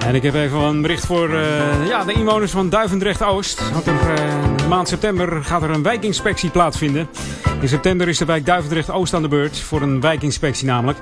En 0.05 0.15
ik 0.15 0.23
heb 0.23 0.33
even 0.33 0.59
een 0.59 0.81
bericht 0.81 1.05
voor 1.05 1.29
uh, 1.29 1.87
ja, 1.87 2.03
de 2.03 2.13
inwoners 2.13 2.51
van 2.51 2.69
Duivendrecht-Oost. 2.69 3.71
Want 3.71 3.87
er, 3.87 3.93
uh, 3.93 4.67
maand 4.67 4.87
september 4.87 5.43
gaat 5.43 5.63
er 5.63 5.69
een 5.69 5.83
wijkinspectie 5.83 6.49
plaatsvinden. 6.49 7.09
In 7.65 7.71
september 7.71 8.07
is 8.07 8.17
de 8.17 8.25
wijk 8.25 8.45
Duivendrecht-Oost 8.45 9.13
aan 9.13 9.21
de 9.21 9.27
beurt. 9.27 9.59
Voor 9.59 9.81
een 9.81 10.01
wijkinspectie 10.01 10.65
namelijk. 10.65 10.99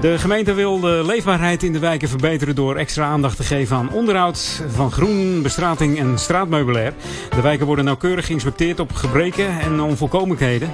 De 0.00 0.18
gemeente 0.18 0.52
wil 0.52 0.80
de 0.80 1.02
leefbaarheid 1.06 1.62
in 1.62 1.72
de 1.72 1.78
wijken 1.78 2.08
verbeteren 2.08 2.54
door 2.54 2.76
extra 2.76 3.04
aandacht 3.04 3.36
te 3.36 3.42
geven 3.42 3.76
aan 3.76 3.92
onderhoud 3.92 4.62
van 4.68 4.92
groen, 4.92 5.42
bestrating 5.42 5.98
en 5.98 6.18
straatmeubilair. 6.18 6.92
De 7.34 7.40
wijken 7.40 7.66
worden 7.66 7.84
nauwkeurig 7.84 8.26
geïnspecteerd 8.26 8.80
op 8.80 8.92
gebreken 8.92 9.60
en 9.60 9.80
onvolkomenheden. 9.80 10.70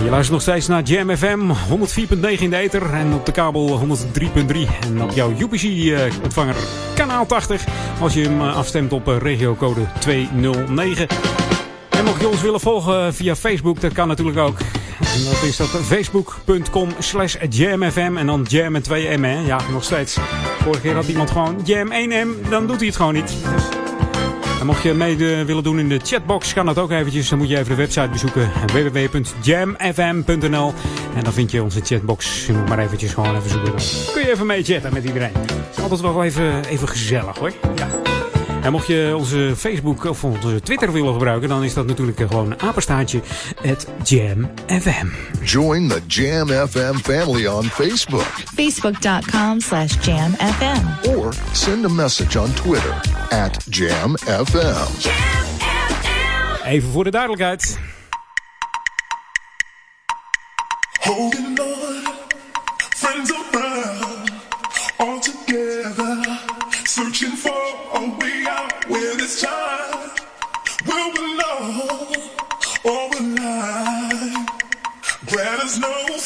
Je 0.03 0.09
luistert 0.09 0.31
nog 0.31 0.41
steeds 0.41 0.67
naar 0.67 0.83
Jam 0.83 1.15
FM 1.15 1.39
104.9 1.49 1.53
in 2.39 2.49
de 2.49 2.57
ether 2.57 2.93
en 2.93 3.13
op 3.13 3.25
de 3.25 3.31
kabel 3.31 3.79
103.3. 3.79 3.85
En 4.81 5.01
op 5.01 5.11
jouw 5.11 5.33
UPC-ontvanger 5.39 6.55
kanaal 6.95 7.25
80 7.25 7.65
als 8.01 8.13
je 8.13 8.21
hem 8.21 8.41
afstemt 8.41 8.93
op 8.93 9.07
regiocode 9.07 9.81
209. 9.99 11.38
En 12.09 12.15
mocht 12.15 12.27
je 12.27 12.33
ons 12.33 12.43
willen 12.43 12.59
volgen 12.59 13.13
via 13.13 13.35
Facebook, 13.35 13.81
dat 13.81 13.93
kan 13.93 14.07
natuurlijk 14.07 14.37
ook. 14.37 14.57
En 14.99 15.23
dat 15.23 15.43
is 15.43 15.57
dat 15.57 15.67
facebook.com 15.67 16.89
slash 16.99 17.35
jamfm 17.49 18.17
en 18.17 18.25
dan 18.25 18.45
jam 18.47 18.71
met 18.71 18.89
2m. 18.89 19.21
Hè? 19.21 19.39
Ja, 19.39 19.59
nog 19.71 19.83
steeds. 19.83 20.17
Vorige 20.61 20.81
keer 20.81 20.93
had 20.93 21.07
iemand 21.07 21.31
gewoon 21.31 21.61
jam 21.63 21.91
1m, 21.91 22.49
dan 22.49 22.67
doet 22.67 22.77
hij 22.77 22.87
het 22.87 22.95
gewoon 22.95 23.13
niet. 23.13 23.35
En 24.59 24.65
mocht 24.65 24.83
je 24.83 24.93
mee 24.93 25.17
willen 25.45 25.63
doen 25.63 25.79
in 25.79 25.89
de 25.89 25.99
chatbox, 26.03 26.53
kan 26.53 26.65
dat 26.65 26.77
ook 26.77 26.91
eventjes. 26.91 27.29
Dan 27.29 27.37
moet 27.37 27.49
je 27.49 27.57
even 27.57 27.69
de 27.69 27.75
website 27.75 28.09
bezoeken. 28.09 28.51
www.jamfm.nl 28.65 30.73
En 31.15 31.23
dan 31.23 31.33
vind 31.33 31.51
je 31.51 31.63
onze 31.63 31.81
chatbox. 31.83 32.45
Je 32.45 32.53
moet 32.53 32.69
maar 32.69 32.79
eventjes 32.79 33.13
gewoon 33.13 33.35
even 33.35 33.49
zoeken. 33.49 33.71
Dan 33.71 33.81
kun 34.13 34.21
je 34.21 34.31
even 34.31 34.45
mee 34.45 34.63
chatten 34.63 34.93
met 34.93 35.03
iedereen. 35.03 35.33
Het 35.33 35.77
is 35.77 35.81
altijd 35.81 36.01
wel 36.01 36.23
even, 36.23 36.65
even 36.65 36.87
gezellig 36.87 37.37
hoor. 37.37 37.51
Ja. 37.75 37.87
En 38.63 38.71
mocht 38.71 38.87
je 38.87 39.13
onze 39.17 39.53
Facebook 39.57 40.03
of 40.03 40.23
onze 40.23 40.61
Twitter 40.61 40.91
willen 40.91 41.13
gebruiken, 41.13 41.49
dan 41.49 41.63
is 41.63 41.73
dat 41.73 41.85
natuurlijk 41.85 42.17
gewoon 42.17 42.51
een 42.51 42.59
apenstaartje 42.59 43.21
at 43.65 43.87
Jam 44.03 44.51
FM. 44.67 45.07
Join 45.43 45.87
the 45.87 46.01
Jam 46.07 46.47
FM 46.47 46.95
family 46.95 47.47
on 47.47 47.63
Facebook. 47.63 48.27
Facebook.com 48.55 49.59
slash 49.59 49.95
Jam 50.01 50.31
FM. 50.31 51.09
Or 51.09 51.33
send 51.51 51.85
a 51.85 51.89
message 51.89 52.39
on 52.39 52.53
Twitter 52.53 52.93
at 53.29 53.65
Jam 53.69 54.17
FM. 54.17 55.09
Even 56.65 56.89
voor 56.89 57.03
de 57.03 57.11
duidelijkheid. 57.11 57.79
Holding 60.99 61.68
there's 75.69 75.79
no 75.79 76.17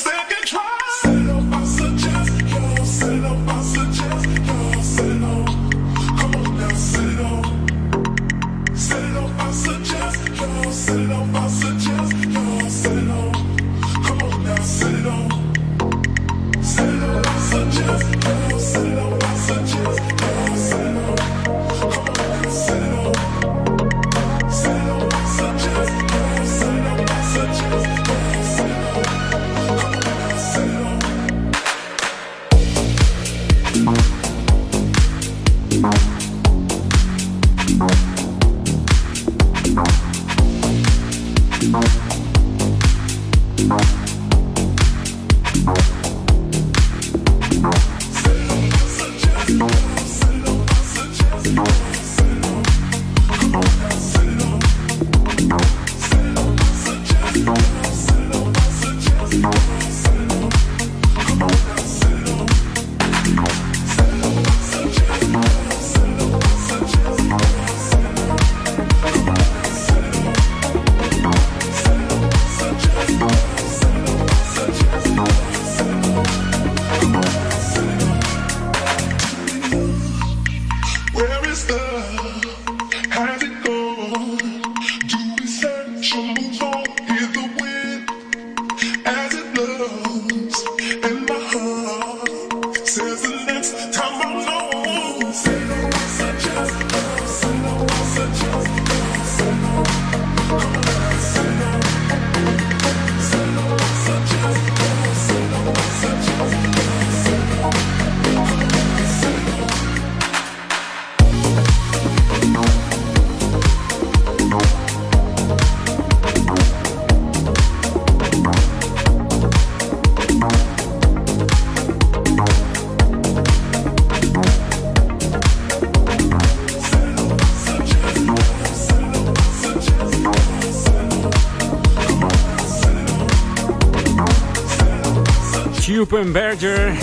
Berger. 136.22 136.94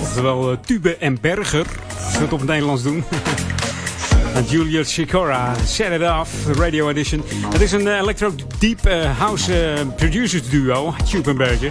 Oftewel 0.00 0.50
uh, 0.50 0.56
Tube 0.64 0.96
en 0.96 1.20
Berger. 1.20 1.66
Als 2.04 2.16
we 2.16 2.22
het 2.22 2.32
op 2.32 2.38
het 2.38 2.48
Nederlands 2.48 2.82
doen. 2.82 3.04
Juliet 4.48 4.88
Sikora, 4.88 5.54
Set 5.66 6.00
It 6.00 6.02
Off, 6.02 6.30
Radio 6.46 6.88
Edition. 6.88 7.22
Het 7.50 7.60
is 7.60 7.72
een 7.72 7.86
uh, 7.86 7.98
electro 7.98 8.32
deep 8.58 8.86
uh, 8.86 9.18
house 9.18 9.76
producers 9.96 10.48
duo, 10.48 10.94
Berger. 11.36 11.70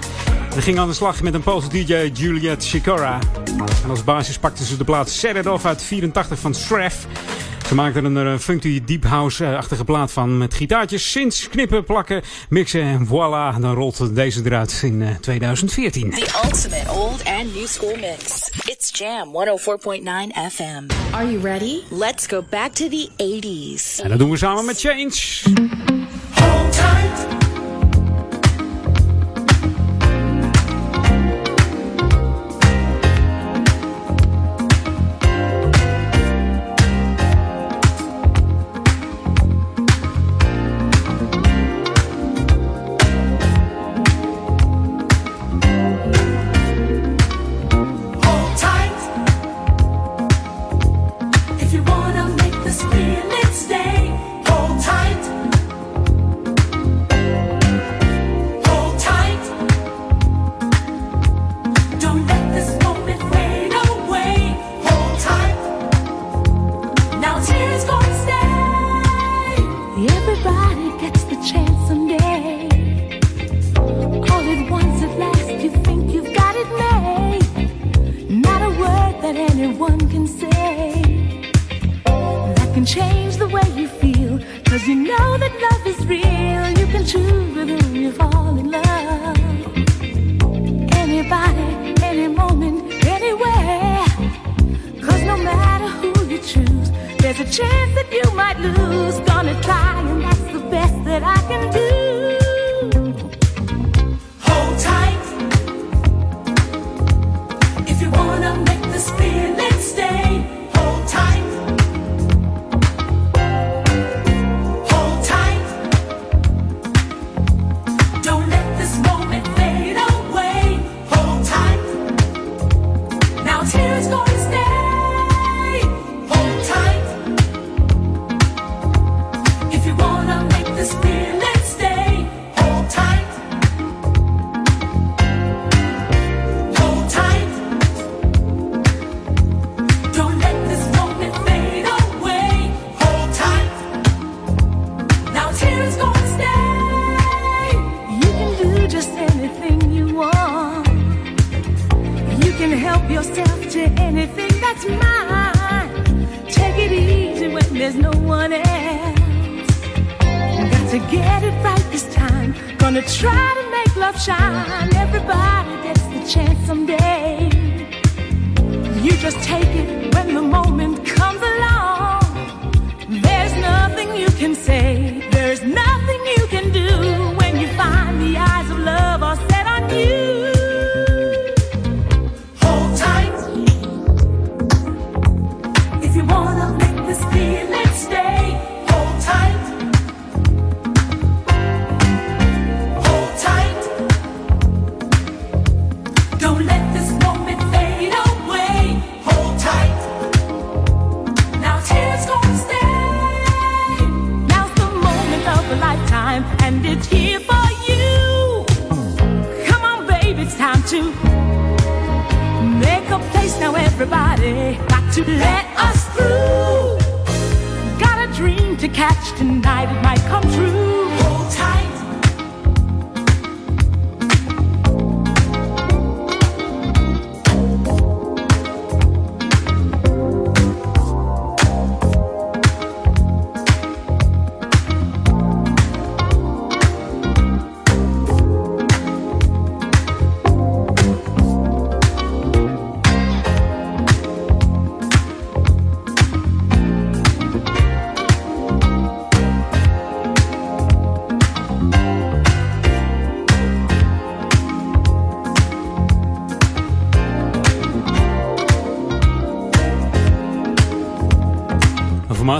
Ze 0.54 0.62
ging 0.62 0.80
aan 0.80 0.88
de 0.88 0.94
slag 0.94 1.22
met 1.22 1.34
een 1.34 1.44
Poolse 1.44 1.70
DJ 1.70 2.10
Juliet 2.14 2.64
Sikora. 2.64 3.20
En 3.84 3.90
als 3.90 4.04
basis 4.04 4.38
pakten 4.38 4.66
ze 4.66 4.78
de 4.78 4.84
plaat 4.84 5.10
Set 5.10 5.36
It 5.36 5.48
Off 5.48 5.66
uit 5.66 5.82
84 5.84 6.40
van 6.40 6.54
Straff. 6.54 7.08
Ze 7.68 7.76
maakten 7.76 8.16
er 8.16 8.26
een 8.26 8.40
funky 8.40 8.84
deep 8.86 9.04
house-achtige 9.04 9.84
plaat 9.84 10.12
van. 10.12 10.38
Met 10.38 10.54
gitaartjes, 10.54 11.12
sinds 11.12 11.50
knippen, 11.50 11.84
plakken, 11.84 12.22
mixen 12.50 12.82
en 12.82 13.06
voilà. 13.06 13.60
Dan 13.60 13.74
rolt 13.74 14.16
deze 14.16 14.42
eruit 14.46 14.82
in 14.84 15.02
uh, 15.02 15.10
2014. 15.22 16.10
The 16.10 16.42
ultimate 16.44 16.92
old 16.92 17.26
and 17.26 17.56
new 17.56 17.66
school 17.66 17.96
mix. 17.96 18.50
It's 18.66 19.00
Jam 19.00 19.28
104.9 19.28 20.04
FM. 20.52 21.14
Are 21.14 21.32
you 21.32 21.40
ready? 21.42 21.80
Let's 21.90 22.28
go 22.28 22.44
back 22.50 22.72
to 22.72 22.88
the 22.88 23.10
80s. 23.18 24.04
En 24.04 24.10
dat 24.10 24.20
doen 24.20 24.30
we 24.30 24.38
samen 24.38 24.66
met 24.66 24.80
Change. 24.80 25.97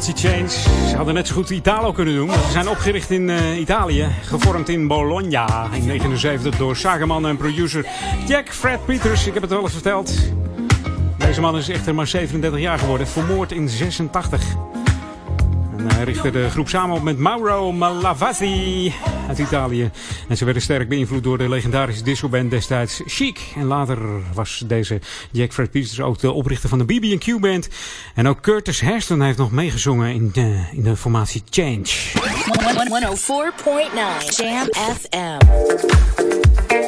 Change. 0.02 0.50
Ze 0.90 0.96
hadden 0.96 1.14
net 1.14 1.28
zo 1.28 1.34
goed 1.34 1.50
Italo 1.50 1.92
kunnen 1.92 2.16
doen. 2.16 2.32
Ze 2.32 2.52
zijn 2.52 2.70
opgericht 2.70 3.12
in 3.12 3.30
eh, 3.30 3.60
Italië. 3.60 4.08
Gevormd 4.24 4.70
in 4.70 4.88
Bologna 4.88 5.46
in 5.48 5.86
1979 5.86 6.58
door 6.58 6.76
zakenman 6.76 7.28
en 7.28 7.38
producer 7.38 7.86
Jack 8.28 8.50
Fred 8.50 8.86
Peters. 8.86 9.28
Ik 9.28 9.34
heb 9.34 9.42
het 9.42 9.52
wel 9.52 9.62
eens 9.62 9.72
verteld. 9.72 10.14
Deze 11.18 11.42
man 11.42 11.58
is 11.58 11.70
echter 11.70 11.96
maar 11.96 12.08
37 12.08 12.60
jaar 12.60 12.80
geworden. 12.80 13.08
Vermoord 13.08 13.52
in 13.52 13.70
86. 13.70 14.42
Hij 15.94 16.04
richtte 16.04 16.32
de 16.32 16.50
groep 16.50 16.70
samen 16.70 16.96
op 16.96 17.02
met 17.02 17.18
Mauro 17.18 17.72
Malavasi 17.72 18.94
uit 19.28 19.40
Italië. 19.40 19.92
En 20.28 20.38
ze 20.38 20.46
werden 20.46 20.64
sterk 20.64 20.90
beïnvloed 20.90 21.24
door 21.24 21.38
de 21.38 21.50
legendarische 21.50 22.04
discoband 22.04 22.50
destijds 22.50 23.02
Chic. 23.06 23.40
En 23.56 23.66
later 23.66 24.00
was 24.34 24.64
deze 24.68 25.00
Jack 25.32 25.54
Fred 25.54 25.72
Peters 25.72 26.02
ook 26.02 26.20
de 26.20 26.32
oprichter 26.32 26.70
van 26.70 26.78
de 26.78 26.86
BB&Q 26.86 27.40
band. 27.40 27.70
En 28.18 28.28
ook 28.28 28.42
Curtis 28.42 28.82
Hairston 28.82 29.22
heeft 29.22 29.38
nog 29.38 29.52
meegezongen 29.52 30.14
in 30.14 30.30
de, 30.34 30.64
in 30.72 30.84
de 30.84 30.96
formatie 30.96 31.44
Change. 31.50 31.86
104.9 31.86 31.86
Jam 34.36 34.68
FM. 34.96 35.38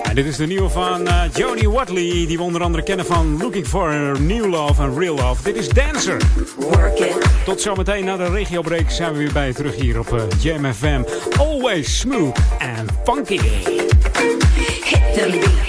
En 0.03 0.15
dit 0.15 0.25
is 0.25 0.37
de 0.37 0.47
nieuwe 0.47 0.69
van 0.69 1.07
eh, 1.07 1.13
uh, 1.13 1.35
Jody 1.35 1.67
Watley, 1.67 2.25
die 2.27 2.37
we 2.37 2.43
onder 2.43 2.63
andere 2.63 2.83
kennen 2.83 3.05
van 3.05 3.37
Looking 3.37 3.67
for 3.67 4.21
New 4.21 4.45
Love 4.45 4.81
en 4.81 4.99
Real 4.99 5.15
Love. 5.15 5.43
Dit 5.43 5.55
is 5.55 5.69
Dancer. 5.69 6.21
Work 6.57 6.99
it. 6.99 7.17
Tot 7.45 7.61
zometeen 7.61 8.05
na 8.05 8.17
de 8.17 8.29
regiobreek 8.29 8.91
zijn 8.91 9.11
we 9.11 9.17
weer 9.17 9.33
bij 9.33 9.47
je 9.47 9.53
terug 9.53 9.75
hier 9.75 9.99
op 9.99 10.13
eh, 10.13 10.21
Jam 10.39 10.73
FM. 10.73 11.01
Always 11.37 11.99
smooth 11.99 12.37
and 12.77 12.91
funky. 13.03 13.39
Hit 14.83 15.13
the 15.13 15.29
beat. 15.29 15.68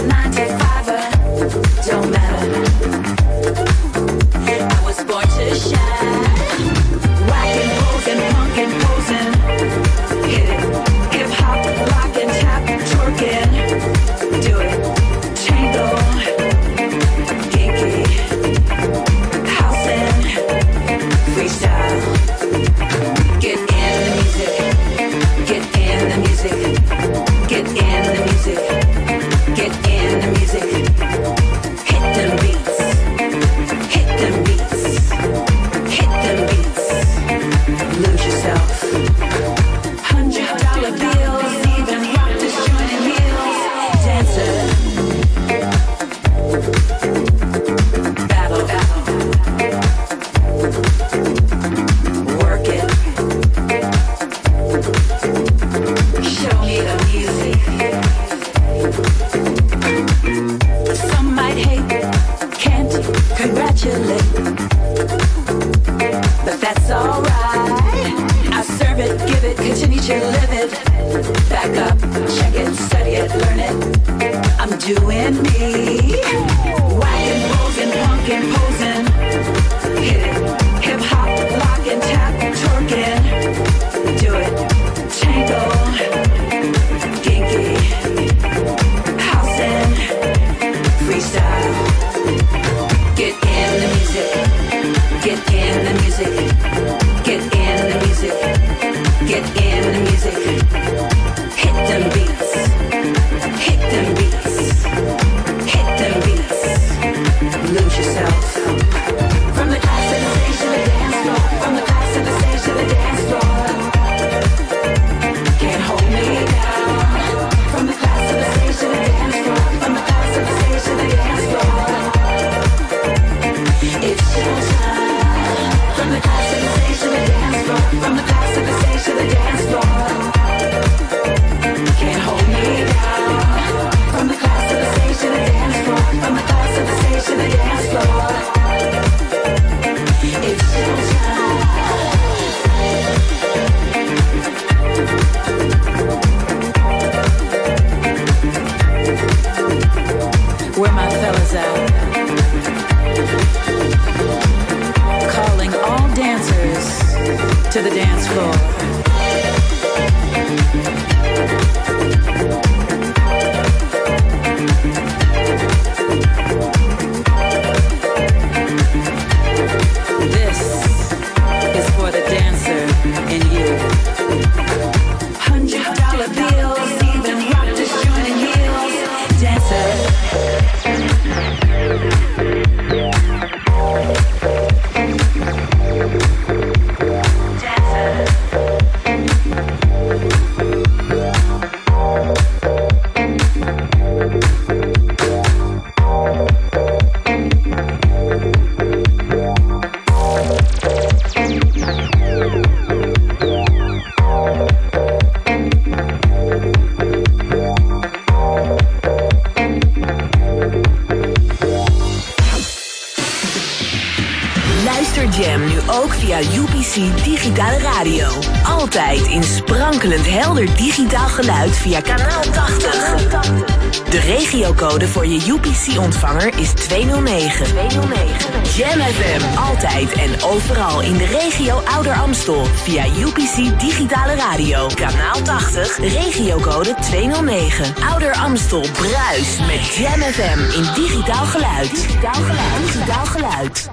sprankelend 220.01 220.41
helder 220.41 220.75
digitaal 220.75 221.27
geluid 221.27 221.77
via 221.77 222.01
kanaal 222.01 222.41
80. 222.41 224.09
De 224.09 224.19
regiocode 224.19 225.07
voor 225.07 225.25
je 225.25 225.45
UPC-ontvanger 225.47 226.57
is 226.57 226.71
209. 226.71 227.65
209. 227.65 228.63
Jam 228.75 228.99
FM, 228.99 229.57
altijd 229.57 230.11
en 230.13 230.43
overal 230.43 231.01
in 231.01 231.17
de 231.17 231.25
regio 231.25 231.75
Ouder 231.75 232.13
Amstel 232.13 232.65
via 232.65 233.05
UPC 233.05 233.79
Digitale 233.79 234.35
Radio. 234.35 234.87
Kanaal 234.95 235.41
80, 235.41 235.97
regiocode 235.97 236.95
209. 237.01 237.93
Ouder 238.11 238.33
Amstel 238.33 238.85
bruis 238.91 239.59
met 239.67 239.95
Jam 239.95 240.21
FM 240.21 240.79
in 240.79 241.03
digitaal 241.03 241.45
geluid. 241.45 241.89
Digitaal 241.89 242.43
geluid. 242.43 242.85
Digitaal 242.85 243.25
geluid. 243.25 243.89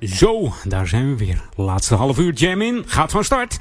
Zo, 0.00 0.52
daar 0.64 0.86
zijn 0.86 1.08
we 1.08 1.16
weer. 1.16 1.42
Laatste 1.54 1.94
half 1.94 2.18
uur 2.18 2.32
jam 2.32 2.62
in. 2.62 2.84
Gaat 2.86 3.10
van 3.10 3.24
start. 3.24 3.58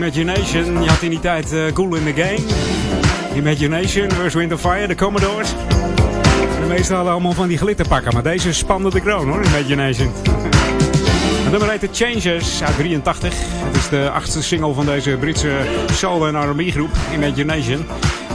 Imagination. 0.00 0.82
Je 0.82 0.88
had 0.88 1.02
in 1.02 1.10
die 1.10 1.20
tijd 1.20 1.52
uh, 1.52 1.72
Cool 1.72 1.94
in 1.94 2.14
the 2.14 2.22
Game. 2.22 2.38
Imagination, 3.34 4.08
Earth, 4.10 4.34
Wind 4.34 4.60
Fire, 4.60 4.86
de 4.86 4.94
Commodores. 4.94 5.50
De 6.60 6.66
meeste 6.68 6.94
hadden 6.94 7.12
allemaal 7.12 7.32
van 7.32 7.48
die 7.48 7.58
glitterpakken, 7.58 8.12
maar 8.12 8.22
deze 8.22 8.52
spande 8.52 8.90
de 8.90 9.00
kroon 9.00 9.28
hoor, 9.28 9.44
Imagination. 9.44 10.12
Het 11.42 11.50
nummer 11.50 11.70
heet 11.70 11.80
The 11.80 12.04
Changers 12.04 12.62
uit 12.62 12.76
83. 12.76 13.34
Het 13.36 13.76
is 13.76 13.88
de 13.88 14.10
achtste 14.10 14.42
single 14.42 14.74
van 14.74 14.86
deze 14.86 15.16
Britse 15.16 15.56
soul- 15.92 16.26
en 16.26 16.50
R&B 16.50 16.70
groep, 16.70 16.90
Imagination. 17.14 17.86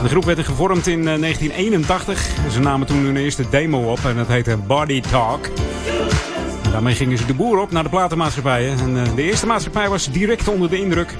De 0.02 0.08
groep 0.08 0.24
werd 0.24 0.44
gevormd 0.44 0.86
in 0.86 1.04
1981. 1.04 2.28
Ze 2.52 2.60
namen 2.60 2.86
toen 2.86 3.04
hun 3.04 3.16
eerste 3.16 3.44
demo 3.50 3.90
op 3.90 3.98
en 4.04 4.16
dat 4.16 4.28
heette 4.28 4.56
Body 4.56 5.00
Talk. 5.00 5.48
Daarmee 6.70 6.94
gingen 6.94 7.18
ze 7.18 7.26
de 7.26 7.34
boer 7.34 7.58
op 7.58 7.70
naar 7.70 7.82
de 7.82 7.88
platenmaatschappijen. 7.88 8.78
En 8.78 9.14
de 9.14 9.22
eerste 9.22 9.46
maatschappij 9.46 9.88
was 9.88 10.10
direct 10.10 10.48
onder 10.48 10.70
de 10.70 10.80
indruk. 10.80 11.14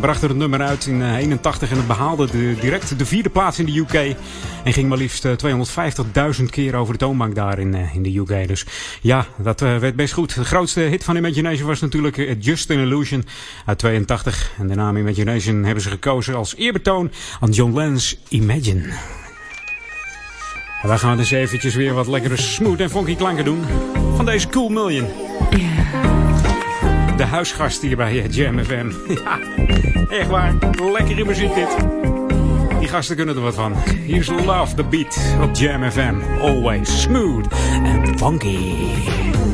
Ze 0.00 0.06
brachten 0.06 0.28
het 0.28 0.36
nummer 0.38 0.60
uit 0.60 0.86
in 0.86 1.14
81 1.14 1.70
en 1.70 1.76
het 1.76 1.86
behaalde 1.86 2.26
de, 2.26 2.54
direct 2.60 2.98
de 2.98 3.06
vierde 3.06 3.30
plaats 3.30 3.58
in 3.58 3.64
de 3.64 3.78
UK. 3.78 4.16
En 4.64 4.72
ging 4.72 4.88
maar 4.88 4.98
liefst 4.98 5.26
250.000 5.26 6.44
keer 6.50 6.74
over 6.74 6.92
de 6.92 6.98
toonbank 6.98 7.34
daar 7.34 7.58
in, 7.58 7.74
in 7.74 8.02
de 8.02 8.16
UK. 8.18 8.48
Dus 8.48 8.66
ja, 9.00 9.26
dat 9.36 9.60
werd 9.60 9.96
best 9.96 10.12
goed. 10.12 10.34
De 10.34 10.44
grootste 10.44 10.80
hit 10.80 11.04
van 11.04 11.16
Imagination 11.16 11.66
was 11.66 11.80
natuurlijk 11.80 12.36
Just 12.38 12.70
an 12.70 12.78
Illusion 12.78 13.24
uit 13.66 13.78
82. 13.78 14.52
En 14.58 14.66
de 14.66 14.74
naam 14.74 14.96
Imagination 14.96 15.64
hebben 15.64 15.82
ze 15.82 15.90
gekozen 15.90 16.34
als 16.34 16.56
eerbetoon 16.56 17.10
aan 17.40 17.50
John 17.50 17.74
Lennon's 17.76 18.18
Imagine. 18.28 18.82
En 20.82 20.88
wij 20.88 20.98
gaan 20.98 21.16
dus 21.16 21.30
eventjes 21.30 21.74
weer 21.74 21.94
wat 21.94 22.06
lekkere 22.06 22.36
smooth 22.36 22.80
en 22.80 22.90
funky 22.90 23.16
klanken 23.16 23.44
doen. 23.44 23.64
Van 24.16 24.24
deze 24.24 24.48
Cool 24.48 24.68
Million. 24.68 25.06
De 27.16 27.26
huisgast 27.26 27.82
hier 27.82 27.96
bij 27.96 28.26
Jam 28.26 28.64
FM. 28.64 28.90
Ja, 29.24 29.38
echt 30.10 30.28
waar. 30.28 30.54
Lekkere 30.92 31.24
muziek 31.24 31.54
dit. 31.54 31.76
Die 32.78 32.88
gasten 32.88 33.16
kunnen 33.16 33.36
er 33.36 33.42
wat 33.42 33.54
van. 33.54 33.74
Hier 34.04 34.18
is 34.18 34.28
Love 34.28 34.74
the 34.74 34.84
Beat 34.84 35.18
op 35.42 35.56
Jam 35.56 35.90
FM. 35.90 36.14
Always 36.40 37.02
smooth 37.02 37.46
and 37.84 38.18
funky. 38.18 39.49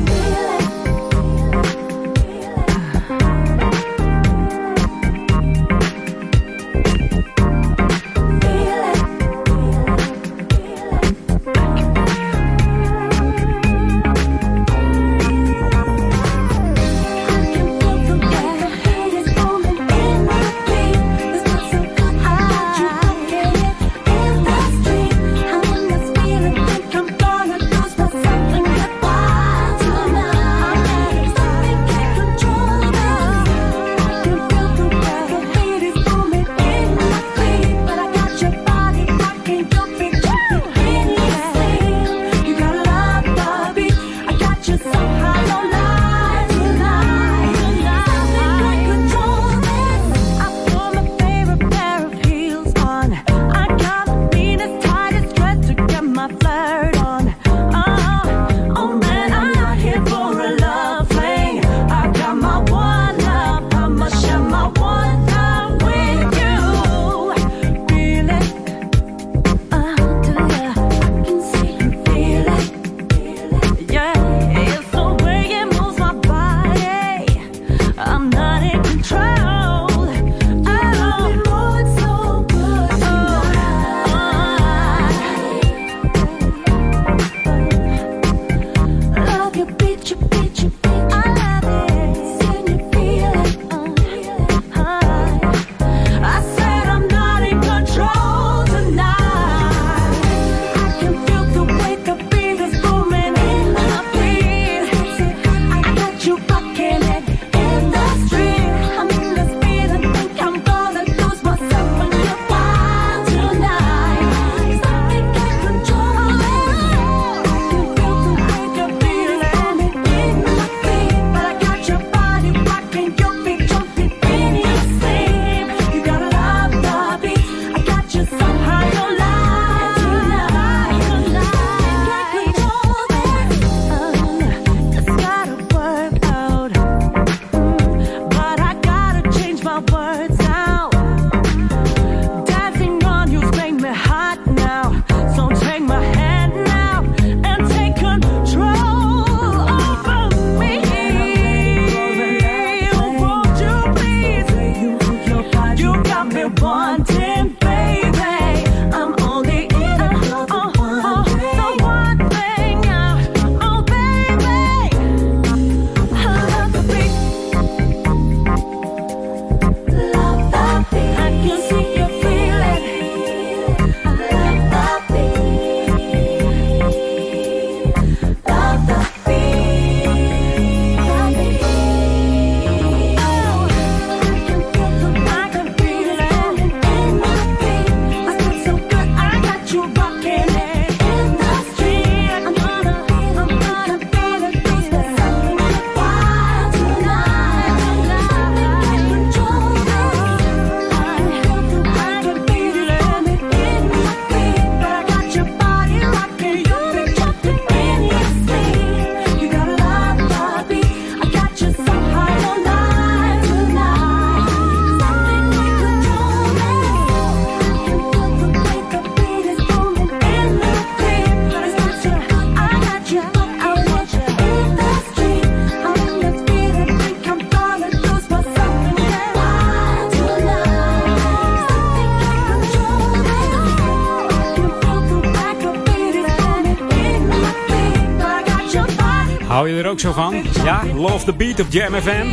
Er 239.87 239.93
ook 239.93 239.99
zo 239.99 240.11
van? 240.11 240.43
Ja, 240.63 240.83
Love 240.95 241.25
the 241.25 241.33
Beat 241.33 241.59
op 241.59 241.65
Jam 241.69 241.93
FM. 241.93 242.27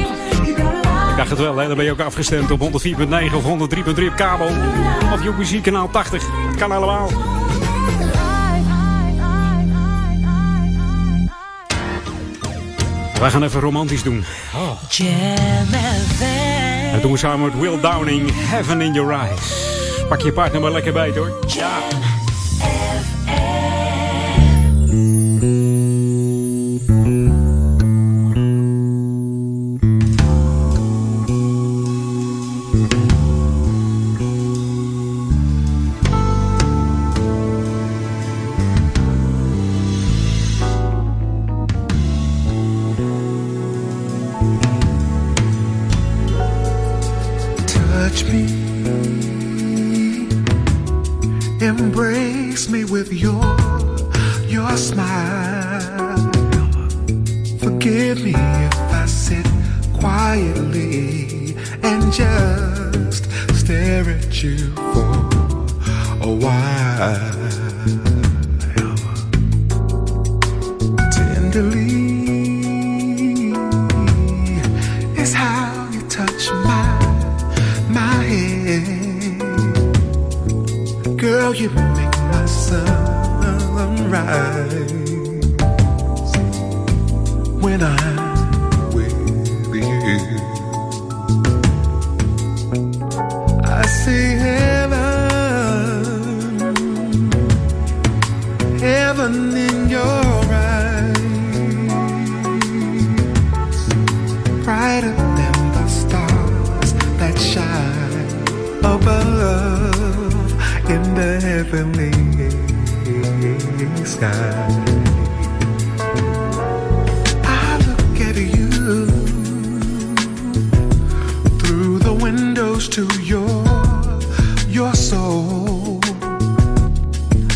Ik 1.10 1.16
dacht 1.16 1.30
het 1.30 1.38
wel, 1.38 1.56
hè? 1.56 1.66
dan 1.66 1.76
ben 1.76 1.84
je 1.84 1.92
ook 1.92 2.00
afgestemd 2.00 2.50
op 2.50 2.60
104.9 2.60 3.34
of 3.34 3.42
103.3 3.42 4.06
op 4.06 4.16
kabel. 4.16 4.50
Of 5.12 5.24
UPC 5.24 5.62
kanaal 5.62 5.90
80. 5.90 6.22
Het 6.48 6.56
kan 6.56 6.72
allemaal. 6.72 7.10
Wij 13.20 13.30
gaan 13.30 13.42
even 13.42 13.60
romantisch 13.60 14.02
doen. 14.02 14.24
Oh. 14.54 14.70
Jam 14.88 15.66
FM. 15.66 16.92
Dat 16.92 17.02
doen 17.02 17.12
we 17.12 17.18
samen 17.18 17.46
met 17.46 17.60
Will 17.60 17.80
Downing, 17.80 18.30
Heaven 18.34 18.80
in 18.80 18.92
Your 18.92 19.12
Eyes. 19.12 19.52
Pak 20.08 20.20
je 20.20 20.32
partner 20.32 20.60
maar 20.60 20.72
lekker 20.72 20.92
bij, 20.92 21.12
hoor. 21.14 21.38
Ja. 21.46 21.78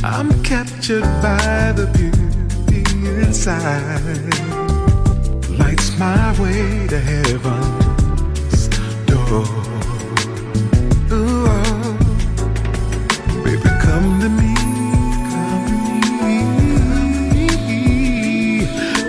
I'm 0.05 0.31
captured 0.45 1.03
by 1.23 1.73
the 1.75 1.87
beauty 1.97 2.83
inside. 3.21 4.01
Lights 5.59 5.99
my 5.99 6.41
way 6.41 6.87
to 6.87 6.99
heaven's 7.01 8.69
door. 9.07 9.45
Ooh, 11.11 11.47
oh. 11.49 11.99
baby, 13.45 13.71
come 13.81 14.21
to 14.21 14.29
me. 14.29 14.55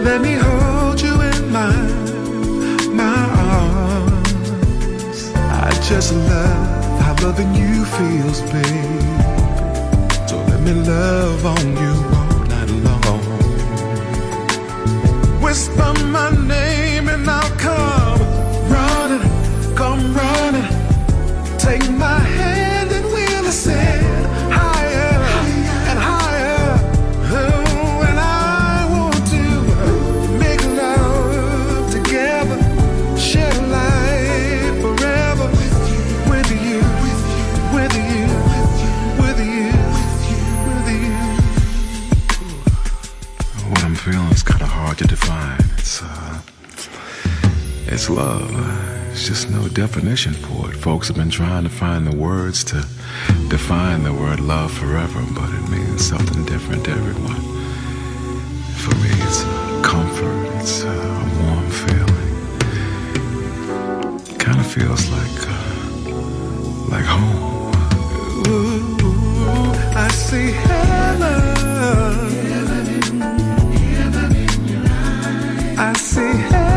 Let 0.03 0.21
me 0.21 0.33
hold 0.33 0.99
you 1.01 1.21
in 1.21 1.51
my 1.51 1.71
my 2.93 3.19
arms. 3.53 5.31
I 5.35 5.69
just 5.87 6.13
love 6.13 6.78
loving 7.21 7.53
you 7.53 7.85
feels, 7.85 8.41
babe. 8.51 9.01
So 10.29 10.37
let 10.49 10.61
me 10.61 10.73
love 10.73 11.45
on 11.45 11.65
you 11.83 11.93
all 12.17 12.39
night 12.45 12.69
long. 12.85 12.99
Whisper 15.41 15.93
my 16.05 16.29
name 16.47 16.68
love. 48.09 48.51
It's 49.11 49.27
just 49.27 49.49
no 49.49 49.67
definition 49.67 50.33
for 50.33 50.71
it. 50.71 50.75
Folks 50.75 51.07
have 51.07 51.17
been 51.17 51.29
trying 51.29 51.63
to 51.63 51.69
find 51.69 52.05
the 52.07 52.15
words 52.15 52.63
to 52.65 52.85
define 53.49 54.03
the 54.03 54.13
word 54.13 54.39
love 54.39 54.71
forever, 54.71 55.23
but 55.33 55.49
it 55.49 55.69
means 55.69 56.05
something 56.05 56.45
different 56.45 56.85
to 56.85 56.91
everyone. 56.91 57.41
For 58.77 58.95
me, 58.95 59.09
it's 59.25 59.43
a 59.43 59.81
comfort. 59.83 60.47
It's 60.59 60.83
a 60.83 60.95
warm 61.41 61.69
feeling. 61.69 62.29
Kind 64.37 64.59
of 64.59 64.67
feels 64.67 65.09
like 65.09 65.47
uh, 65.47 65.75
like 66.89 67.05
home. 67.05 67.73
Ooh, 68.47 68.97
I 69.95 70.09
see 70.11 70.51
heaven. 70.51 71.57
I 75.77 75.93
see 75.93 76.37
heaven. 76.37 76.68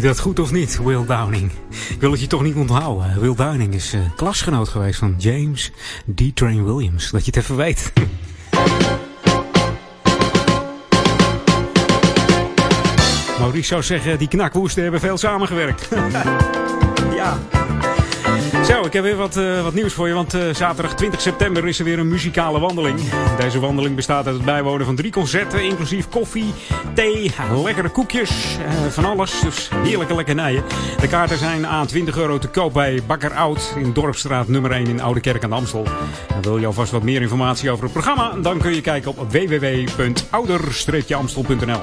Hij 0.00 0.08
dat 0.08 0.20
goed 0.20 0.38
of 0.38 0.52
niet, 0.52 0.78
Will 0.84 1.04
Downing? 1.06 1.50
Ik 1.88 2.00
wil 2.00 2.10
het 2.10 2.20
je 2.20 2.26
toch 2.26 2.42
niet 2.42 2.54
onthouden. 2.54 3.20
Will 3.20 3.34
Downing 3.34 3.74
is 3.74 3.92
eh, 3.92 4.00
klasgenoot 4.16 4.68
geweest 4.68 4.98
van 4.98 5.14
James 5.18 5.72
D. 6.14 6.36
Train 6.36 6.64
Williams. 6.64 7.10
Dat 7.10 7.24
je 7.24 7.30
het 7.34 7.40
even 7.40 7.56
weet. 7.56 7.92
Maurice 13.38 13.66
zou 13.66 13.82
zeggen, 13.82 14.18
die 14.18 14.28
knakwoesten 14.28 14.82
hebben 14.82 15.00
veel 15.00 15.16
samengewerkt. 15.16 15.88
ja. 17.20 17.38
Zo, 18.64 18.84
ik 18.84 18.92
heb 18.92 19.02
weer 19.02 19.16
wat, 19.16 19.36
uh, 19.36 19.62
wat 19.62 19.74
nieuws 19.74 19.92
voor 19.92 20.08
je. 20.08 20.14
Want 20.14 20.34
uh, 20.34 20.54
zaterdag 20.54 20.94
20 20.94 21.20
september 21.20 21.68
is 21.68 21.78
er 21.78 21.84
weer 21.84 21.98
een 21.98 22.08
muzikale 22.08 22.58
wandeling. 22.58 23.00
Deze 23.40 23.60
wandeling 23.60 23.96
bestaat 23.96 24.26
uit 24.26 24.34
het 24.34 24.44
bijwonen 24.44 24.86
van 24.86 24.96
drie 24.96 25.12
concerten. 25.12 25.64
Inclusief 25.64 26.08
koffie, 26.08 26.54
thee, 26.94 27.32
lekkere 27.64 27.88
koekjes. 27.88 28.58
Uh, 28.58 28.66
van 28.88 29.04
alles. 29.04 29.40
Dus 29.40 29.70
heerlijke 29.74 30.14
lekkernijen. 30.14 30.64
De 31.00 31.08
kaarten 31.08 31.38
zijn 31.38 31.66
aan 31.66 31.86
20 31.86 32.16
euro 32.16 32.38
te 32.38 32.48
koop 32.48 32.72
bij 32.72 33.00
Bakker 33.06 33.34
Oud. 33.34 33.74
In 33.76 33.92
Dorpstraat 33.92 34.48
nummer 34.48 34.70
1 34.70 34.86
in 34.86 35.02
Oude 35.02 35.20
Kerk 35.20 35.44
aan 35.44 35.50
de 35.50 35.56
Amstel. 35.56 35.86
Wil 36.42 36.58
je 36.58 36.66
alvast 36.66 36.92
wat 36.92 37.02
meer 37.02 37.22
informatie 37.22 37.70
over 37.70 37.84
het 37.84 37.92
programma? 37.92 38.32
Dan 38.42 38.58
kun 38.58 38.74
je 38.74 38.80
kijken 38.80 39.10
op 39.10 39.32
www.ouder-amstel.nl 39.32 41.80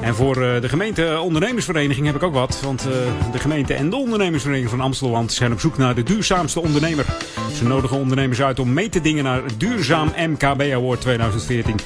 en 0.00 0.14
voor 0.14 0.42
uh, 0.42 0.60
de 0.60 0.68
gemeente 0.68 1.20
ondernemersvereniging 1.20 2.06
heb 2.06 2.14
ik 2.14 2.22
ook 2.22 2.34
wat. 2.34 2.60
Want 2.60 2.86
uh, 2.86 2.92
de 3.32 3.38
gemeente 3.38 3.74
en 3.74 3.90
de 3.90 3.96
ondernemersvereniging 3.96 4.70
van 4.70 4.80
Amsteland 4.80 5.32
zijn 5.32 5.52
op 5.52 5.60
zoek 5.60 5.78
naar 5.78 5.94
de 5.94 6.02
duurzaamste 6.02 6.60
ondernemer. 6.60 7.06
Ze 7.54 7.64
nodigen 7.64 7.98
ondernemers 7.98 8.42
uit 8.42 8.58
om 8.58 8.72
mee 8.72 8.88
te 8.88 9.00
dingen 9.00 9.24
naar 9.24 9.42
het 9.42 9.60
Duurzaam 9.60 10.12
MKB 10.16 10.62
Award 10.72 11.00
2014. 11.00 11.76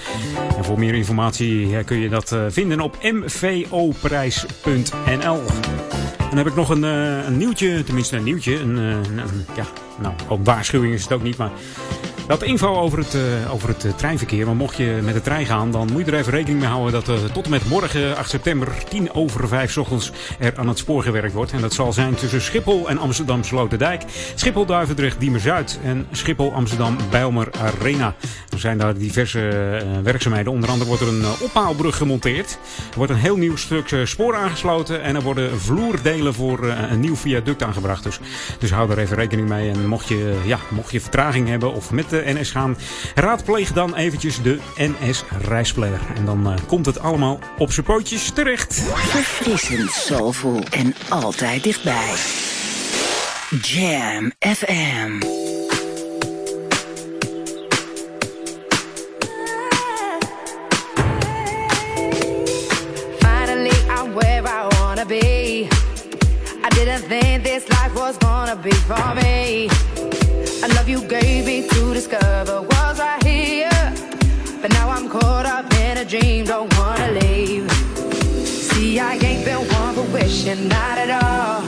En 0.56 0.64
voor 0.64 0.78
meer 0.78 0.94
informatie 0.94 1.84
kun 1.84 1.98
je 1.98 2.08
dat 2.08 2.36
vinden 2.48 2.80
op 2.80 2.96
mvoprijs.nl. 3.02 5.40
Dan 6.28 6.36
heb 6.36 6.46
ik 6.46 6.54
nog 6.54 6.68
een, 6.68 6.82
een, 6.82 7.36
nieuwtje, 7.36 7.84
tenminste 7.84 8.16
een 8.16 8.24
nieuwtje. 8.24 8.60
Een, 8.60 8.76
een, 8.76 9.46
ja, 9.56 9.64
nou, 10.00 10.14
ook 10.28 10.44
waarschuwing 10.44 10.94
is 10.94 11.02
het 11.02 11.12
ook 11.12 11.22
niet, 11.22 11.36
maar... 11.36 11.50
Dat 12.26 12.42
info 12.42 12.74
over 12.74 12.98
het, 12.98 13.14
uh, 13.14 13.52
over 13.52 13.68
het 13.68 13.84
uh, 13.84 13.92
treinverkeer. 13.92 14.46
Maar 14.46 14.56
mocht 14.56 14.76
je 14.76 15.00
met 15.02 15.14
de 15.14 15.20
trein 15.20 15.46
gaan, 15.46 15.70
dan 15.70 15.88
moet 15.92 16.04
je 16.06 16.12
er 16.12 16.18
even 16.18 16.32
rekening 16.32 16.60
mee 16.60 16.68
houden 16.68 16.92
dat 16.92 17.08
uh, 17.08 17.24
tot 17.32 17.44
en 17.44 17.50
met 17.50 17.68
morgen 17.68 18.16
8 18.16 18.30
september 18.30 18.68
10 18.88 19.14
over 19.14 19.48
5 19.48 19.78
ochtends 19.78 20.12
er 20.38 20.52
aan 20.56 20.68
het 20.68 20.78
spoor 20.78 21.02
gewerkt 21.02 21.32
wordt. 21.32 21.52
En 21.52 21.60
dat 21.60 21.74
zal 21.74 21.92
zijn 21.92 22.14
tussen 22.14 22.40
Schiphol 22.40 22.88
en 22.88 22.98
Amsterdam 22.98 23.44
Sloterdijk, 23.44 24.02
Schiphol 24.34 24.66
Duivendrecht 24.66 25.20
Diemer 25.20 25.40
Zuid 25.40 25.78
en 25.84 26.06
Schiphol 26.12 26.52
Amsterdam 26.52 26.96
Bijlmer 27.10 27.48
Arena. 27.58 28.14
Er 28.50 28.58
zijn 28.58 28.78
daar 28.78 28.98
diverse 28.98 29.40
werkzaamheden. 30.02 30.52
Onder 30.52 30.70
andere 30.70 30.88
wordt 30.88 31.02
er 31.02 31.08
een 31.08 31.24
ophaalbrug 31.40 31.96
gemonteerd. 31.96 32.58
Er 32.90 32.96
wordt 32.96 33.12
een 33.12 33.18
heel 33.18 33.36
nieuw 33.36 33.56
stuk 33.56 33.96
spoor 34.04 34.36
aangesloten 34.36 35.02
en 35.02 35.16
er 35.16 35.22
worden 35.22 35.60
vloerdelen 35.60 36.34
voor 36.34 36.64
een 36.64 37.00
nieuw 37.00 37.16
viaduct 37.16 37.62
aangebracht. 37.62 38.02
Dus, 38.02 38.20
dus 38.58 38.70
hou 38.70 38.90
er 38.90 38.98
even 38.98 39.16
rekening 39.16 39.48
mee. 39.48 39.70
En 39.70 39.86
mocht 39.86 40.08
je, 40.08 40.40
ja, 40.44 40.58
mocht 40.68 40.92
je 40.92 41.00
vertraging 41.00 41.48
hebben 41.48 41.72
of 41.72 41.90
met 41.90 42.11
de 42.12 42.22
NS 42.26 42.50
gaan, 42.50 42.76
raadpleeg 43.14 43.72
dan 43.72 43.94
eventjes 43.94 44.42
de 44.42 44.58
NS 44.76 45.24
Reisplanner. 45.40 46.00
En 46.16 46.24
dan 46.24 46.46
uh, 46.46 46.54
komt 46.66 46.86
het 46.86 47.00
allemaal 47.00 47.38
op 47.58 47.72
zijn 47.72 47.86
pootjes 47.86 48.30
terecht. 48.30 48.74
Verfrissend, 48.94 49.90
soulful 49.90 50.62
en 50.70 50.94
altijd 51.08 51.62
dichtbij. 51.62 52.14
Jam 53.60 54.32
FM. 54.38 55.20
Finally, 63.18 63.70
I'm 63.88 64.12
where 64.14 64.42
I 64.46 64.68
wanna 64.78 65.04
be. 65.04 65.68
I 66.64 66.68
didn't 66.68 67.08
think 67.08 67.44
this 67.44 67.68
life 67.68 67.94
was 67.94 68.16
gonna 68.18 68.56
be 68.56 68.74
for 68.74 69.14
me. 69.14 70.21
I 70.64 70.68
love 70.68 70.88
you 70.88 71.00
gave 71.08 71.46
me 71.46 71.66
to 71.66 71.92
discover 71.92 72.62
was 72.62 73.00
right 73.00 73.20
here. 73.24 73.94
But 74.60 74.70
now 74.70 74.90
I'm 74.90 75.08
caught 75.08 75.44
up 75.44 75.66
in 75.74 75.98
a 75.98 76.04
dream, 76.04 76.44
don't 76.44 76.72
wanna 76.78 77.10
leave. 77.20 77.68
See, 78.46 79.00
I 79.00 79.14
ain't 79.14 79.44
been 79.44 79.58
one 79.58 79.94
for 79.96 80.06
wishing, 80.12 80.68
not 80.68 80.98
at 80.98 81.10
all. 81.20 81.62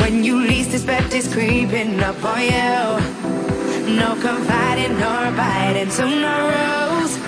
When 0.00 0.22
you 0.22 0.38
least 0.38 0.72
expect 0.72 1.12
it's 1.14 1.26
creeping 1.32 2.00
up 2.00 2.22
on 2.24 2.42
you. 2.42 2.80
No 3.96 4.14
confiding 4.22 4.96
nor 5.00 5.32
biting 5.32 5.90
to 5.96 6.06
no 6.06 6.36
rules. 6.54 7.18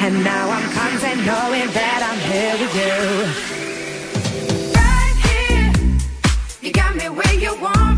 And 0.00 0.24
now 0.24 0.48
I'm 0.48 0.66
content 0.72 1.26
knowing 1.26 1.68
that 1.78 2.00
I'm 2.08 2.20
here 2.30 2.56
with 2.62 2.74
you. 2.82 2.96
Right 4.80 5.16
here, 5.28 5.68
you 6.62 6.72
got 6.72 6.96
me 6.96 7.10
where 7.10 7.34
you 7.34 7.54
want 7.60 7.95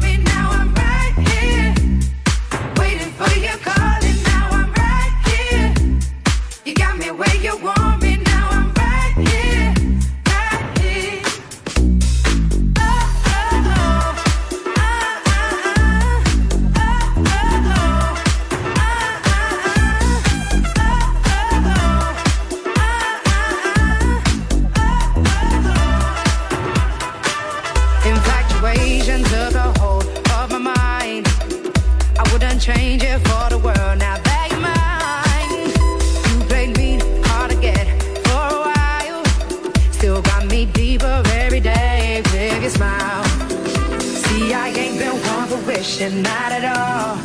one 46.01 46.23
not 46.23 46.53
at 46.53 46.65
all. 46.77 47.17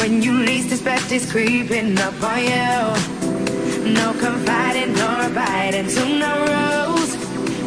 When 0.00 0.22
you 0.22 0.32
least 0.32 0.72
expect 0.72 1.12
it's 1.12 1.30
creeping 1.30 1.98
up 1.98 2.20
on 2.22 2.38
you. 2.42 3.92
No 3.92 4.12
confiding 4.18 4.92
nor 4.94 5.28
biting 5.30 5.86
to 5.86 6.02
no 6.18 6.32
rules. 6.50 7.14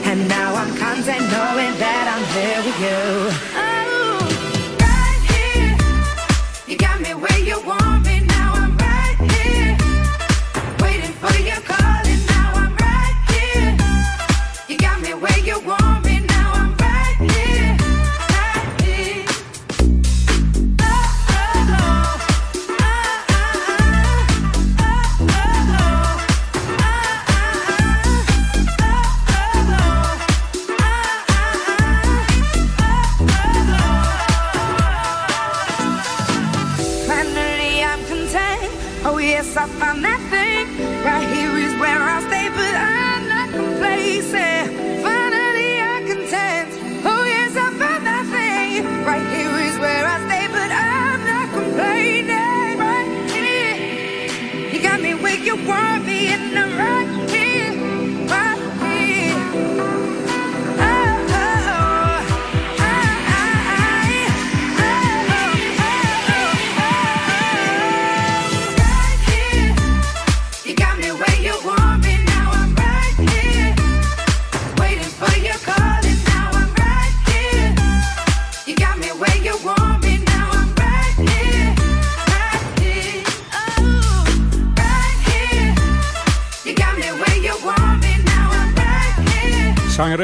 And 0.05 0.27
now 0.27 0.55
I'm 0.55 0.75
content 0.75 1.21
knowing 1.31 1.73
that 1.83 2.05
I'm 2.13 2.25
here 2.35 2.61
with 2.67 2.79
you. 2.85 3.01
Oh, 3.55 4.19
right 4.83 5.21
here. 5.31 5.77
You 6.67 6.77
got 6.77 6.99
me 6.99 7.13
where 7.13 7.39
you 7.39 7.65
want 7.65 7.82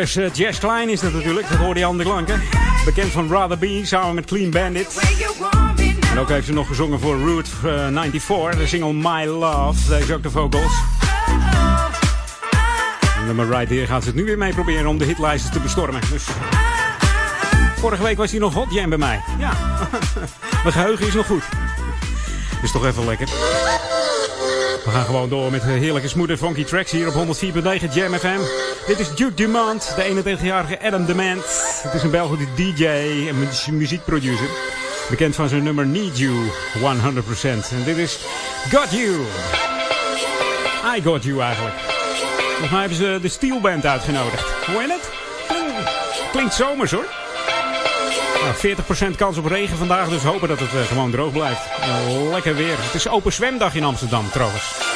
Zangeres 0.10 0.38
eh, 0.40 0.46
Jess 0.46 0.60
Klein 0.60 0.90
is 0.90 1.00
dat 1.00 1.14
natuurlijk, 1.14 1.50
dat 1.50 1.58
hoorde 1.58 1.80
je 1.80 1.86
aan 1.86 1.98
de 1.98 2.04
klanken. 2.04 2.42
Bekend 2.86 3.12
van 3.12 3.30
Rather 3.32 3.58
Be, 3.58 3.82
samen 3.84 4.16
met 4.16 4.26
Clean 4.26 4.50
Bandit. 4.52 5.00
En 6.12 6.18
ook 6.18 6.30
heeft 6.30 6.46
ze 6.46 6.54
nog 6.54 6.68
gezongen 6.68 7.00
voor 7.00 7.20
Route 7.20 7.50
eh, 7.64 8.02
94, 8.12 8.60
de 8.60 8.68
single 8.68 8.94
My 8.94 9.26
Love. 9.26 9.90
Deze 9.90 10.14
ook 10.14 10.24
de 10.24 10.30
vocals. 10.30 10.72
En 13.18 13.26
nummer 13.26 13.48
Right 13.50 13.70
Here 13.70 13.86
gaat 13.86 14.02
ze 14.02 14.08
het 14.08 14.18
nu 14.18 14.24
weer 14.24 14.38
mee 14.38 14.54
proberen 14.54 14.88
om 14.88 14.98
de 14.98 15.06
hitlijsten 15.06 15.52
te 15.52 15.60
bestormen. 15.60 16.02
Dus 16.12 16.24
Vorige 17.76 18.04
week 18.04 18.18
was 18.18 18.32
hij 18.32 18.40
nog 18.40 18.54
hot 18.54 18.74
jam 18.74 18.90
bij 18.90 18.98
mij. 18.98 19.22
Ja, 19.40 19.54
mijn 20.64 20.74
geheugen 20.74 21.08
is 21.08 21.14
nog 21.14 21.26
goed. 21.26 21.44
Is 22.64 22.72
toch 22.72 22.86
even 22.86 23.06
lekker. 23.06 23.28
We 24.90 24.96
gaan 24.96 25.06
gewoon 25.06 25.30
door 25.30 25.52
met 25.52 25.64
heerlijke 25.64 26.08
smooth 26.08 26.30
en 26.30 26.38
funky 26.38 26.64
tracks 26.64 26.92
hier 26.92 27.08
op 27.08 27.14
104.9 27.14 27.94
Jam 27.94 28.14
FM. 28.14 28.40
Dit 28.88 29.00
is 29.00 29.16
Duke 29.16 29.34
Dumont, 29.34 29.94
de 29.96 30.24
21-jarige 30.24 30.80
Adam 30.82 31.06
Demand. 31.06 31.44
Het 31.84 31.94
is 31.94 32.04
een 32.04 32.12
Belgische 32.12 32.46
DJ 32.56 32.86
en 33.28 33.76
muziekproducer. 33.78 34.50
Bekend 35.10 35.36
van 35.36 35.50
zijn 35.50 35.64
nummer 35.64 35.88
Need 35.88 36.18
You 36.18 36.34
100%. 36.78 36.82
En 37.72 37.84
dit 37.86 37.98
is 37.98 38.20
Got 38.70 38.92
You. 38.92 39.10
I 40.98 41.02
Got 41.02 41.24
You 41.24 41.42
eigenlijk. 41.42 41.76
Volgens 41.76 42.70
mij 42.70 42.80
hebben 42.80 42.98
ze 42.98 43.20
de 43.22 43.30
Steel 43.30 43.60
Band 43.60 43.86
uitgenodigd. 43.86 44.66
Hoe 44.66 44.80
heet 44.80 44.92
het? 44.92 45.10
Klinkt 46.32 46.54
zomers 46.54 46.92
hoor. 46.92 47.29
Nou, 48.42 48.78
40% 49.14 49.16
kans 49.16 49.38
op 49.38 49.46
regen 49.46 49.78
vandaag, 49.78 50.10
dus 50.10 50.24
hopen 50.24 50.48
dat 50.48 50.60
het 50.60 50.74
uh, 50.74 50.82
gewoon 50.82 51.12
droog 51.12 51.32
blijft. 51.32 51.62
Uh, 51.80 52.30
lekker 52.32 52.56
weer. 52.56 52.76
Het 52.78 52.94
is 52.94 53.08
open 53.08 53.34
zwemdag 53.34 53.76
in 53.76 53.84
Amsterdam 53.84 54.30
trouwens. 54.30 54.89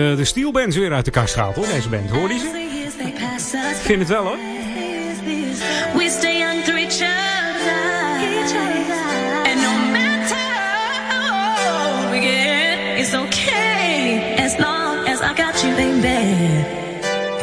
De 0.00 0.24
Steel 0.24 0.50
Bands 0.50 0.76
weer 0.76 0.92
uit 0.92 1.04
de 1.04 1.10
kast 1.10 1.34
gehaald 1.34 1.54
hoor, 1.54 1.66
deze 1.66 1.88
band. 1.88 2.10
Hoor 2.10 2.28
die 2.28 2.38
ze? 2.38 2.46
Ik 3.70 3.80
vind 3.82 3.98
het 3.98 4.08
wel 4.08 4.24
hoor. 4.24 4.36
We 5.94 6.08
stay 6.18 6.38
young 6.38 6.64
to 6.64 6.72
each 6.72 7.00
other. 7.00 7.80
And 9.44 9.60
no 9.60 9.72
matter 9.92 10.36
how 11.08 11.30
old 11.76 12.10
we 12.10 12.20
get, 12.20 12.98
it's 12.98 13.14
okay. 13.14 14.36
As 14.44 14.58
long 14.58 15.08
as 15.08 15.20
I 15.20 15.34
got 15.42 15.62
you, 15.62 15.74
baby. 15.74 16.64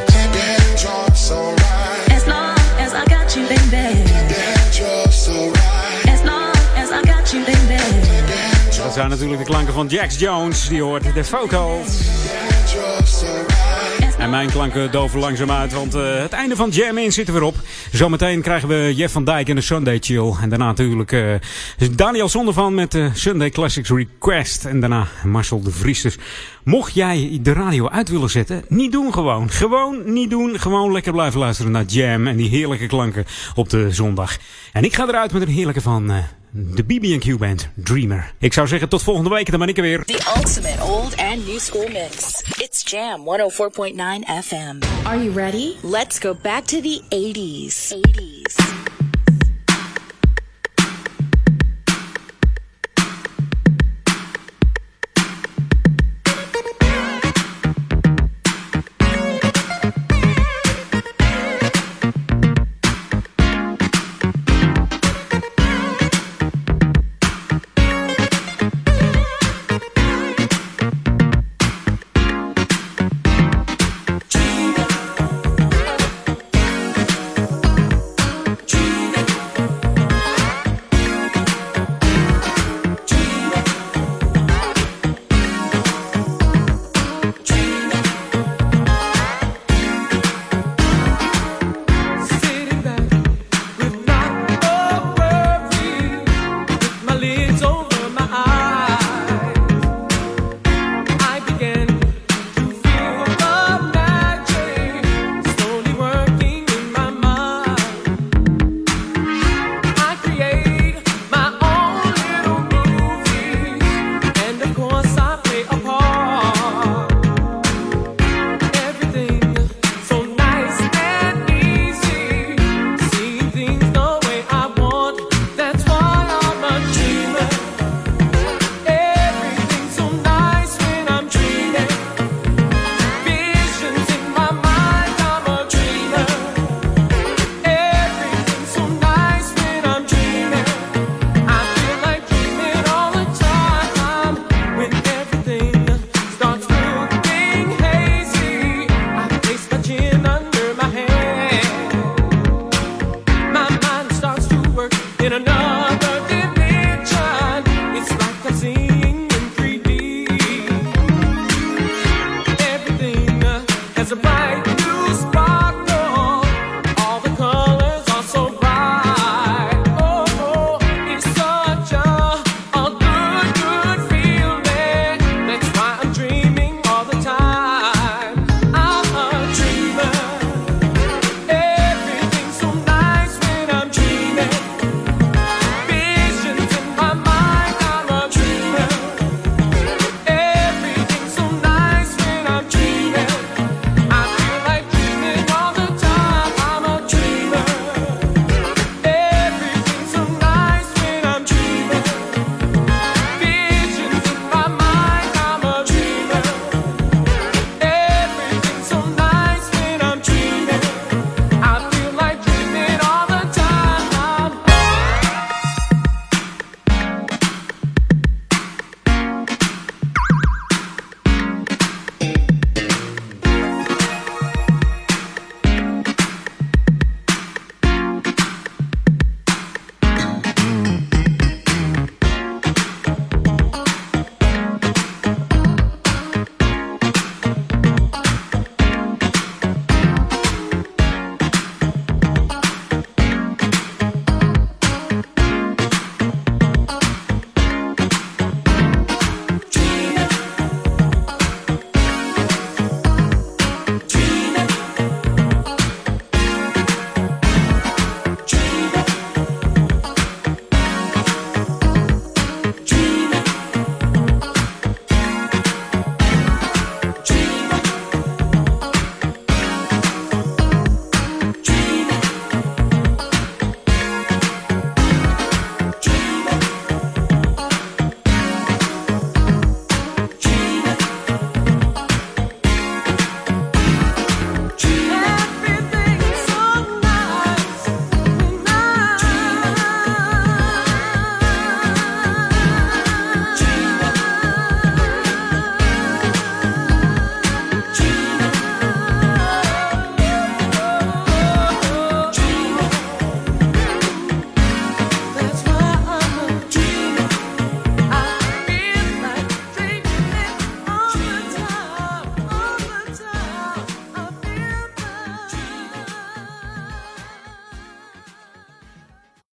Clap 0.05 0.34
your 0.34 0.43
hands, 0.43 0.81
you're 0.81 1.15
so 1.15 1.53
right. 1.53 2.15
As 2.15 2.25
long 2.25 2.57
as 2.79 2.93
I 2.93 3.03
got 3.09 3.35
you, 3.35 3.47
baby. 3.47 4.03
Clap 4.03 4.29
your 4.29 4.39
hands, 4.39 4.77
you're 4.77 5.11
so 5.11 5.31
right. 5.31 6.09
As 6.13 6.21
long 6.23 6.55
as 6.75 6.89
I 6.91 7.01
got 7.11 7.31
you, 7.31 7.43
baby. 7.45 7.81
Dat 8.84 8.93
zijn 8.93 9.09
natuurlijk 9.09 9.39
de 9.39 9.45
klanken 9.45 9.73
van 9.73 9.88
Jax 9.88 10.19
Jones. 10.19 10.67
Die 10.67 10.81
hoort 10.81 11.13
de 11.13 11.23
vocals. 11.23 12.16
Mijn 14.29 14.49
klanken 14.49 14.91
doven 14.91 15.19
langzaam 15.19 15.51
uit, 15.51 15.73
want 15.73 15.95
eh, 15.95 16.19
het 16.19 16.31
einde 16.31 16.55
van 16.55 16.69
Jam 16.69 16.97
In 16.97 17.11
zit 17.11 17.27
er 17.27 17.33
weer 17.33 17.43
op. 17.43 17.55
Zometeen 17.91 18.41
krijgen 18.41 18.69
we 18.69 18.93
Jeff 18.95 19.13
van 19.13 19.23
Dijk 19.23 19.49
en 19.49 19.55
de 19.55 19.61
Sunday 19.61 19.97
Chill. 19.99 20.33
En 20.41 20.49
daarna 20.49 20.65
natuurlijk 20.65 21.11
eh, 21.11 21.33
Daniel 21.91 22.29
Zondervan 22.29 22.73
met 22.75 22.91
de 22.91 23.09
Sunday 23.13 23.49
Classics 23.49 23.89
Request. 23.89 24.65
En 24.65 24.79
daarna 24.79 25.07
Marcel 25.23 25.61
de 25.61 25.71
Vries. 25.71 26.01
Dus 26.01 26.17
mocht 26.63 26.93
jij 26.93 27.39
de 27.41 27.53
radio 27.53 27.89
uit 27.89 28.09
willen 28.09 28.29
zetten, 28.29 28.63
niet 28.67 28.91
doen 28.91 29.13
gewoon. 29.13 29.49
Gewoon 29.49 30.13
niet 30.13 30.29
doen. 30.29 30.59
Gewoon 30.59 30.91
lekker 30.91 31.11
blijven 31.11 31.39
luisteren 31.39 31.71
naar 31.71 31.85
Jam 31.85 32.27
en 32.27 32.35
die 32.35 32.49
heerlijke 32.49 32.87
klanken 32.87 33.25
op 33.55 33.69
de 33.69 33.91
zondag. 33.91 34.37
En 34.73 34.83
ik 34.83 34.95
ga 34.95 35.07
eruit 35.07 35.33
met 35.33 35.41
een 35.41 35.47
heerlijke 35.47 35.81
van... 35.81 36.11
eh, 36.11 36.17
de 36.57 36.84
BB&Q 36.84 37.38
Band, 37.38 37.67
Dreamer. 37.75 38.34
Ik 38.39 38.53
zou 38.53 38.67
zeggen 38.67 38.89
tot 38.89 39.03
volgende 39.03 39.29
week, 39.29 39.49
dan 39.49 39.59
ben 39.59 39.67
ik 39.67 39.77
er 39.77 39.84
weer. 39.84 40.05
The 40.05 40.34
ultimate 40.38 40.84
old 40.84 41.17
and 41.17 41.47
new 41.47 41.59
school 41.59 41.88
mix. 41.88 42.41
It's 42.57 42.91
Jam 42.91 43.19
104.9 43.19 44.43
FM. 44.43 44.79
Are 45.03 45.23
you 45.23 45.31
ready? 45.31 45.73
Let's 45.81 46.19
go 46.19 46.35
back 46.41 46.63
to 46.63 46.81
the 46.81 47.01
80s. 47.09 47.93
80s. 47.93 48.97